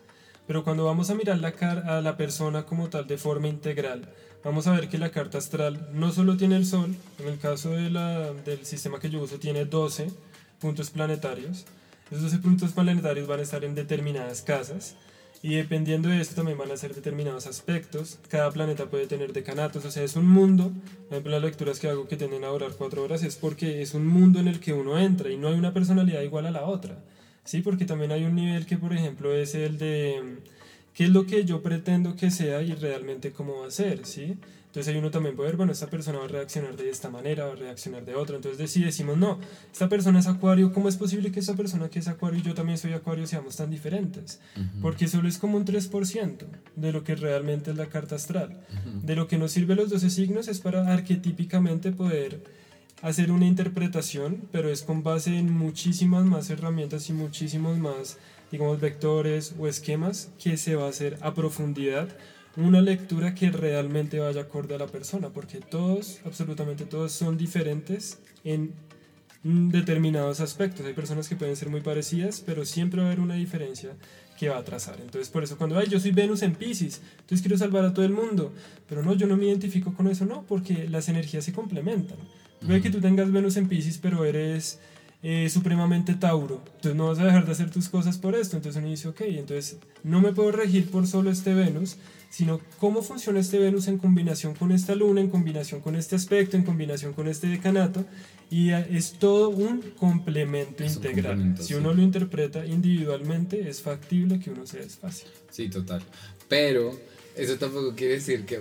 Pero 0.49 0.65
cuando 0.65 0.87
vamos 0.87 1.11
a 1.11 1.15
mirar 1.15 1.39
la 1.39 1.49
a 1.87 2.01
la 2.01 2.17
persona 2.17 2.65
como 2.65 2.89
tal 2.89 3.07
de 3.07 3.19
forma 3.19 3.49
integral, 3.49 4.09
vamos 4.43 4.67
a 4.67 4.73
ver 4.73 4.89
que 4.89 4.97
la 4.97 5.11
carta 5.11 5.37
astral 5.37 5.91
no 5.93 6.11
solo 6.11 6.39
tiene 6.39 6.57
el 6.57 6.65
Sol, 6.65 6.97
en 7.19 7.29
el 7.29 7.39
caso 7.39 7.73
de 7.73 7.91
la, 7.91 8.33
del 8.33 8.65
sistema 8.65 8.99
que 8.99 9.11
yo 9.11 9.21
uso 9.21 9.39
tiene 9.39 9.67
12 9.67 10.09
puntos 10.59 10.89
planetarios. 10.89 11.67
Esos 12.11 12.23
12 12.23 12.39
puntos 12.39 12.73
planetarios 12.73 13.29
van 13.29 13.41
a 13.41 13.43
estar 13.43 13.63
en 13.63 13.75
determinadas 13.75 14.41
casas 14.41 14.97
y 15.43 15.55
dependiendo 15.57 16.09
de 16.09 16.19
esto 16.19 16.35
también 16.35 16.57
van 16.57 16.71
a 16.71 16.79
ser 16.79 16.95
determinados 16.95 17.47
aspectos. 17.47 18.19
Cada 18.31 18.51
planeta 18.51 18.87
puede 18.87 19.07
tener 19.07 19.35
decanatos, 19.35 19.85
o 19.85 19.91
sea, 19.91 20.03
es 20.03 20.17
un 20.17 20.27
mundo. 20.27 20.73
Por 21.09 21.13
ejemplo, 21.13 21.33
las 21.33 21.43
lecturas 21.43 21.79
que 21.79 21.91
hago 21.91 22.09
que 22.09 22.17
tienden 22.17 22.45
a 22.45 22.49
durar 22.49 22.73
4 22.73 23.05
horas 23.05 23.23
es 23.23 23.37
porque 23.37 23.83
es 23.83 23.93
un 23.93 24.07
mundo 24.07 24.41
en 24.41 24.49
el 24.49 24.61
que 24.61 24.73
uno 24.73 24.99
entra 24.99 25.31
y 25.31 25.37
no 25.37 25.49
hay 25.49 25.55
una 25.57 25.75
personalidad 25.75 26.23
igual 26.23 26.47
a 26.47 26.51
la 26.51 26.65
otra. 26.65 26.97
Sí, 27.49 27.63
porque 27.63 27.87
también 27.87 28.13
hay 28.13 28.25
un 28.25 28.35
nivel 28.35 28.67
que, 28.67 28.77
por 28.77 28.93
ejemplo, 28.93 29.35
es 29.35 29.55
el 29.55 29.79
de 29.79 30.21
qué 30.93 31.05
es 31.05 31.11
lo 31.11 31.25
que 31.25 31.47
yo 31.47 31.63
pretendo 31.63 32.15
que 32.15 32.31
sea 32.31 32.61
y 32.61 32.75
realmente 32.75 33.33
cómo 33.33 33.61
va 33.61 33.69
a 33.69 33.71
ser, 33.71 34.05
¿sí? 34.05 34.37
Entonces 34.67 34.89
hay 34.93 34.99
uno 34.99 35.11
también 35.11 35.35
puede 35.35 35.49
ver, 35.49 35.57
bueno, 35.57 35.73
esta 35.73 35.87
persona 35.87 36.19
va 36.19 36.27
a 36.27 36.29
reaccionar 36.29 36.77
de 36.77 36.91
esta 36.91 37.09
manera, 37.09 37.47
va 37.47 37.53
a 37.53 37.57
reaccionar 37.57 38.05
de 38.05 38.15
otra. 38.15 38.37
Entonces 38.37 38.71
si 38.71 38.83
decimos, 38.83 39.17
no, 39.17 39.39
esta 39.73 39.89
persona 39.89 40.19
es 40.19 40.27
acuario, 40.27 40.75
¿cómo 40.75 40.91
es 40.91 40.99
posible 40.99 41.33
que 41.33 41.41
esta 41.41 41.55
persona 41.55 41.89
que 41.89 42.01
es 42.01 42.09
acuario 42.09 42.39
y 42.39 42.43
yo 42.43 42.53
también 42.53 42.77
soy 42.77 42.93
acuario 42.93 43.27
seamos 43.27 43.57
tan 43.57 43.71
diferentes? 43.71 44.41
Porque 44.83 45.09
solo 45.09 45.27
es 45.27 45.39
como 45.39 45.57
un 45.57 45.65
3% 45.65 46.45
de 46.77 46.93
lo 46.93 47.03
que 47.03 47.17
realmente 47.17 47.71
es 47.71 47.79
la 47.79 47.87
carta 47.87 48.17
astral. 48.17 48.61
De 49.05 49.17
lo 49.17 49.27
que 49.27 49.39
nos 49.39 49.53
sirve 49.53 49.75
los 49.75 49.89
12 49.89 50.11
signos 50.11 50.49
es 50.49 50.61
para 50.61 50.93
arquetípicamente 50.93 51.93
poder 51.93 52.43
hacer 53.03 53.31
una 53.31 53.47
interpretación, 53.47 54.43
pero 54.51 54.71
es 54.71 54.83
con 54.83 55.03
base 55.03 55.37
en 55.37 55.53
muchísimas 55.53 56.25
más 56.25 56.51
herramientas 56.51 57.09
y 57.11 57.13
muchísimos 57.13 57.79
más, 57.79 58.19
digamos, 58.51 58.81
vectores 58.81 59.55
o 59.59 59.69
esquemas 59.69 60.31
que 60.43 60.57
se 60.57 60.75
va 60.75 60.87
a 60.87 60.91
hacer 60.91 61.17
a 61.21 61.35
profundidad 61.35 62.09
una 62.57 62.81
lectura 62.81 63.35
que 63.35 63.51
realmente 63.51 64.19
vaya 64.19 64.43
acorde 64.43 64.75
a 64.75 64.79
la 64.79 64.89
persona, 64.89 65.31
porque 65.31 65.61
todos, 65.61 66.21
absolutamente 66.25 66.87
todos, 66.87 67.13
son 67.13 67.37
diferentes 67.37 68.19
en 68.43 68.73
determinados 69.45 70.41
aspectos. 70.41 70.85
Hay 70.85 70.95
personas 70.95 71.29
que 71.29 71.37
pueden 71.37 71.55
ser 71.55 71.69
muy 71.69 71.81
parecidas, 71.81 72.43
pero 72.45 72.65
siempre 72.65 73.01
va 73.01 73.07
a 73.07 73.11
haber 73.11 73.21
una 73.21 73.35
diferencia 73.35 73.93
que 74.37 74.49
va 74.49 74.59
a 74.59 74.65
trazar. 74.65 75.01
Entonces, 75.01 75.29
por 75.29 75.45
eso 75.45 75.57
cuando, 75.57 75.79
ay, 75.79 75.87
yo 75.89 76.01
soy 76.01 76.11
Venus 76.11 76.43
en 76.43 76.55
Pisces, 76.55 77.01
entonces 77.21 77.43
quiero 77.43 77.57
salvar 77.57 77.85
a 77.85 77.95
todo 77.95 78.05
el 78.05 78.13
mundo, 78.13 78.53
pero 78.89 79.03
no, 79.03 79.15
yo 79.15 79.29
no 79.29 79.37
me 79.37 79.47
identifico 79.47 79.93
con 79.95 80.09
eso, 80.09 80.25
no, 80.27 80.43
porque 80.43 80.89
las 80.89 81.09
energías 81.09 81.45
se 81.45 81.53
complementan. 81.53 82.19
Ve 82.63 82.81
que 82.81 82.91
tú 82.91 83.01
tengas 83.01 83.31
Venus 83.31 83.57
en 83.57 83.69
Pisces, 83.69 83.99
pero 83.99 84.25
eres 84.25 84.79
eh, 85.23 85.49
supremamente 85.51 86.15
Tauro. 86.15 86.63
Entonces 86.77 86.95
no 86.95 87.09
vas 87.09 87.19
a 87.19 87.25
dejar 87.25 87.45
de 87.45 87.53
hacer 87.53 87.71
tus 87.71 87.89
cosas 87.89 88.19
por 88.19 88.35
esto. 88.37 88.57
Entonces 88.57 88.81
uno 88.81 88.89
dice, 88.89 89.09
ok, 89.09 89.21
entonces 89.23 89.79
no 90.05 90.21
me 90.21 90.33
puedo 90.33 90.53
regir 90.53 90.91
por 90.91 91.07
solo 91.07 91.31
este 91.31 91.55
Venus, 91.55 91.97
sino 92.31 92.61
cómo 92.79 93.03
funciona 93.03 93.41
este 93.41 93.59
Venus 93.59 93.89
en 93.89 93.99
combinación 93.99 94.55
con 94.55 94.71
esta 94.71 94.95
luna, 94.95 95.21
en 95.21 95.29
combinación 95.29 95.81
con 95.81 95.97
este 95.97 96.15
aspecto, 96.15 96.57
en 96.57 96.63
combinación 96.63 97.15
con 97.15 97.27
este 97.27 97.49
decanato. 97.49 98.05
Y 98.51 98.71
es 98.71 99.15
todo 99.15 99.51
un 99.51 99.83
complemento 99.99 100.85
integral. 100.85 101.57
si 101.59 101.75
uno 101.75 101.93
lo 101.93 102.01
interpreta 102.01 102.65
individualmente, 102.65 103.69
es 103.69 103.83
factible 103.83 104.39
que 104.39 104.51
uno 104.51 104.67
se 104.67 104.79
desfase. 104.79 105.27
Sí, 105.51 105.69
total. 105.69 106.03
Pero 106.49 106.99
eso 107.35 107.57
tampoco 107.57 107.95
quiere 107.95 108.15
decir 108.15 108.45
que 108.45 108.61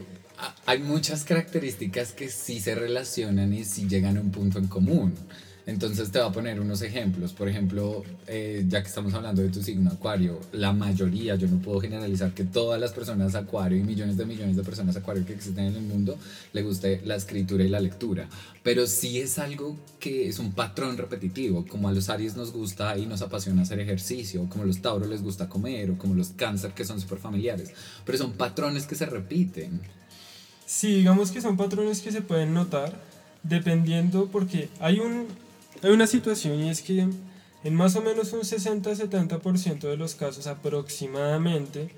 hay 0.66 0.80
muchas 0.80 1.24
características 1.24 2.12
que 2.12 2.30
sí 2.30 2.60
se 2.60 2.76
relacionan 2.76 3.54
y 3.54 3.64
sí 3.64 3.88
llegan 3.88 4.18
a 4.18 4.22
un 4.22 4.32
punto 4.32 4.60
en 4.60 4.68
común. 4.68 5.14
Entonces 5.68 6.12
te 6.12 6.20
voy 6.20 6.30
a 6.30 6.32
poner 6.32 6.62
unos 6.62 6.82
ejemplos. 6.82 7.34
Por 7.34 7.50
ejemplo, 7.50 8.02
eh, 8.26 8.64
ya 8.70 8.82
que 8.82 8.88
estamos 8.88 9.14
hablando 9.14 9.42
de 9.42 9.50
tu 9.50 9.62
signo 9.62 9.92
Acuario, 9.92 10.40
la 10.54 10.72
mayoría, 10.72 11.36
yo 11.36 11.50
no 11.50 11.60
puedo 11.60 11.82
generalizar 11.82 12.34
que 12.34 12.46
todas 12.46 12.80
las 12.80 12.94
personas 12.94 13.36
Acuario 13.36 13.78
y 13.78 13.84
millones 13.84 14.16
de 14.16 14.26
millones 14.26 14.56
de 14.56 14.64
personas 14.64 14.96
Acuario 14.96 15.26
que 15.26 15.34
existen 15.34 15.66
en 15.66 15.76
el 15.76 15.82
mundo 15.82 16.18
le 16.54 16.62
guste 16.62 17.02
la 17.04 17.16
escritura 17.16 17.66
y 17.66 17.68
la 17.68 17.82
lectura. 17.82 18.30
Pero 18.64 18.88
sí 18.88 19.20
es 19.20 19.40
algo 19.40 19.76
que 20.00 20.30
es 20.30 20.40
un 20.40 20.54
patrón 20.54 20.96
repetitivo, 20.96 21.66
como 21.66 21.90
a 21.90 21.92
los 21.92 22.08
Aries 22.08 22.38
nos 22.38 22.54
gusta 22.54 22.98
y 22.98 23.06
nos 23.06 23.22
apasiona 23.22 23.64
hacer 23.64 23.82
ejercicio, 23.82 24.48
como 24.48 24.64
a 24.64 24.68
los 24.68 24.82
Tauros 24.82 25.10
les 25.10 25.22
gusta 25.22 25.50
comer, 25.50 25.92
o 25.92 25.98
como 25.98 26.16
los 26.16 26.30
Cáncer 26.30 26.72
que 26.72 26.86
son 26.86 27.02
súper 27.02 27.18
familiares. 27.18 27.74
Pero 28.06 28.18
son 28.18 28.32
patrones 28.34 28.88
que 28.88 28.96
se 28.96 29.06
repiten. 29.06 29.82
Sí, 30.68 30.96
digamos 30.96 31.32
que 31.32 31.40
son 31.40 31.56
patrones 31.56 32.02
que 32.02 32.12
se 32.12 32.22
pueden 32.22 32.54
notar 32.54 32.92
dependiendo 33.42 34.28
porque 34.28 34.68
hay, 34.82 35.00
un, 35.00 35.26
hay 35.82 35.92
una 35.92 36.08
situación 36.08 36.60
y 36.60 36.70
es 36.70 36.82
que 36.82 37.08
en 37.64 37.74
más 37.74 37.96
o 37.96 38.02
menos 38.02 38.34
un 38.34 38.42
60-70% 38.42 39.80
de 39.80 39.96
los 39.96 40.16
casos 40.16 40.46
aproximadamente 40.46 41.90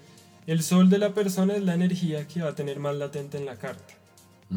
el 0.45 0.61
sol 0.61 0.87
de 0.91 0.99
la 0.99 1.15
persona 1.15 1.55
es 1.55 1.63
la 1.63 1.73
energía 1.73 2.27
que 2.27 2.43
va 2.43 2.49
a 2.49 2.55
tener 2.55 2.79
más 2.79 2.95
latente 2.95 3.39
en 3.39 3.45
la 3.47 3.55
carta. 3.55 3.95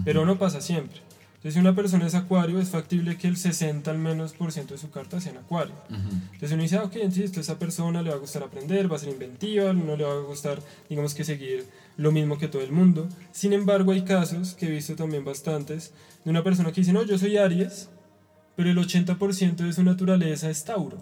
Pero 0.04 0.26
no 0.26 0.38
pasa 0.38 0.60
siempre. 0.60 1.00
Entonces, 1.42 1.54
si 1.54 1.60
una 1.60 1.74
persona 1.74 2.06
es 2.06 2.14
acuario, 2.14 2.60
es 2.60 2.68
factible 2.68 3.16
que 3.16 3.26
el 3.26 3.36
60 3.36 3.90
al 3.90 3.98
menos 3.98 4.32
por 4.32 4.52
ciento 4.52 4.74
de 4.74 4.80
su 4.80 4.90
carta 4.90 5.20
sea 5.20 5.32
en 5.32 5.38
acuario. 5.38 5.74
Entonces 5.90 6.52
uno 6.52 6.62
dice, 6.62 6.76
ah, 6.76 6.84
ok, 6.84 6.94
entonces 6.94 7.36
a 7.36 7.40
esa 7.40 7.58
persona 7.58 8.00
le 8.00 8.10
va 8.10 8.14
a 8.14 8.20
gustar 8.20 8.44
aprender, 8.44 8.90
va 8.90 8.94
a 8.94 9.00
ser 9.00 9.08
inventiva, 9.08 9.72
no 9.72 9.96
le 9.96 10.04
va 10.04 10.12
a 10.12 10.20
gustar, 10.20 10.60
digamos 10.88 11.14
que 11.14 11.24
seguir 11.24 11.66
lo 11.96 12.12
mismo 12.12 12.38
que 12.38 12.46
todo 12.46 12.62
el 12.62 12.70
mundo. 12.70 13.08
Sin 13.32 13.52
embargo, 13.54 13.90
hay 13.90 14.02
casos 14.02 14.54
que 14.54 14.66
he 14.66 14.70
visto 14.70 14.94
también 14.94 15.24
bastantes 15.24 15.92
de 16.24 16.30
una 16.30 16.44
persona 16.44 16.70
que 16.70 16.82
dice, 16.82 16.92
no, 16.92 17.02
yo 17.02 17.18
soy 17.18 17.36
Aries, 17.36 17.88
pero 18.54 18.70
el 18.70 18.78
80% 18.78 19.56
de 19.56 19.72
su 19.72 19.82
naturaleza 19.82 20.48
es 20.48 20.64
Tauro. 20.64 20.98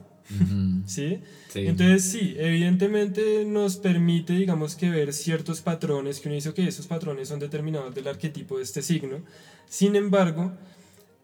Sí. 0.86 1.20
Entonces 1.54 2.04
sí, 2.04 2.34
evidentemente 2.38 3.44
nos 3.44 3.76
permite, 3.76 4.34
digamos 4.34 4.76
que 4.76 4.88
ver 4.90 5.12
ciertos 5.12 5.60
patrones 5.60 6.20
que 6.20 6.28
uno 6.28 6.36
dice 6.36 6.54
que 6.54 6.66
esos 6.66 6.86
patrones 6.86 7.28
son 7.28 7.40
determinados 7.40 7.94
del 7.94 8.08
arquetipo 8.08 8.58
de 8.58 8.64
este 8.64 8.82
signo. 8.82 9.18
Sin 9.68 9.96
embargo, 9.96 10.52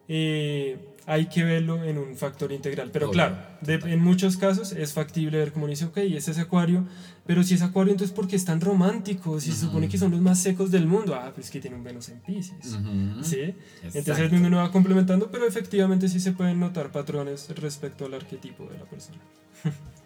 eh, 0.07 0.77
hay 1.09 1.27
que 1.27 1.43
verlo 1.43 1.83
en 1.85 1.97
un 1.97 2.15
factor 2.15 2.51
integral. 2.51 2.91
Pero 2.91 3.09
claro, 3.09 3.37
de- 3.61 3.75
en 3.93 3.99
muchos 4.03 4.35
casos 4.37 4.73
es 4.73 4.91
factible 4.93 5.37
ver 5.39 5.53
como 5.53 5.65
dice, 5.67 5.85
ok, 5.85 5.97
ese 5.97 6.31
es 6.31 6.37
acuario, 6.37 6.85
pero 7.25 7.43
si 7.43 7.53
es 7.55 7.61
acuario 7.61 7.93
entonces 7.93 8.13
¿por 8.13 8.27
qué 8.27 8.35
es 8.35 8.43
tan 8.45 8.59
romántico? 8.61 9.39
Si 9.39 9.51
se 9.53 9.61
supone 9.61 9.87
que 9.87 9.97
son 9.97 10.11
los 10.11 10.19
más 10.21 10.37
secos 10.39 10.69
del 10.69 10.85
mundo, 10.85 11.15
ah, 11.15 11.31
pues 11.33 11.49
que 11.49 11.59
tiene 11.61 11.77
un 11.77 11.83
Venus 11.83 12.09
en 12.09 12.19
Pisces. 12.19 12.77
¿Sí? 13.23 13.55
Entonces 13.83 14.07
Exacto. 14.07 14.35
uno 14.35 14.57
va 14.57 14.71
complementando, 14.71 15.31
pero 15.31 15.47
efectivamente 15.47 16.09
sí 16.09 16.19
se 16.19 16.33
pueden 16.33 16.59
notar 16.59 16.91
patrones 16.91 17.49
respecto 17.55 18.05
al 18.05 18.13
arquetipo 18.13 18.65
de 18.65 18.77
la 18.77 18.85
persona. 18.85 19.17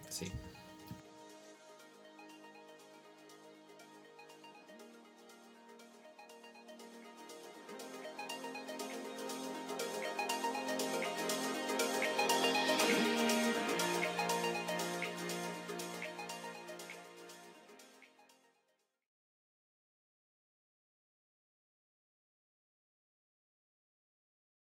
Sí. 0.08 0.28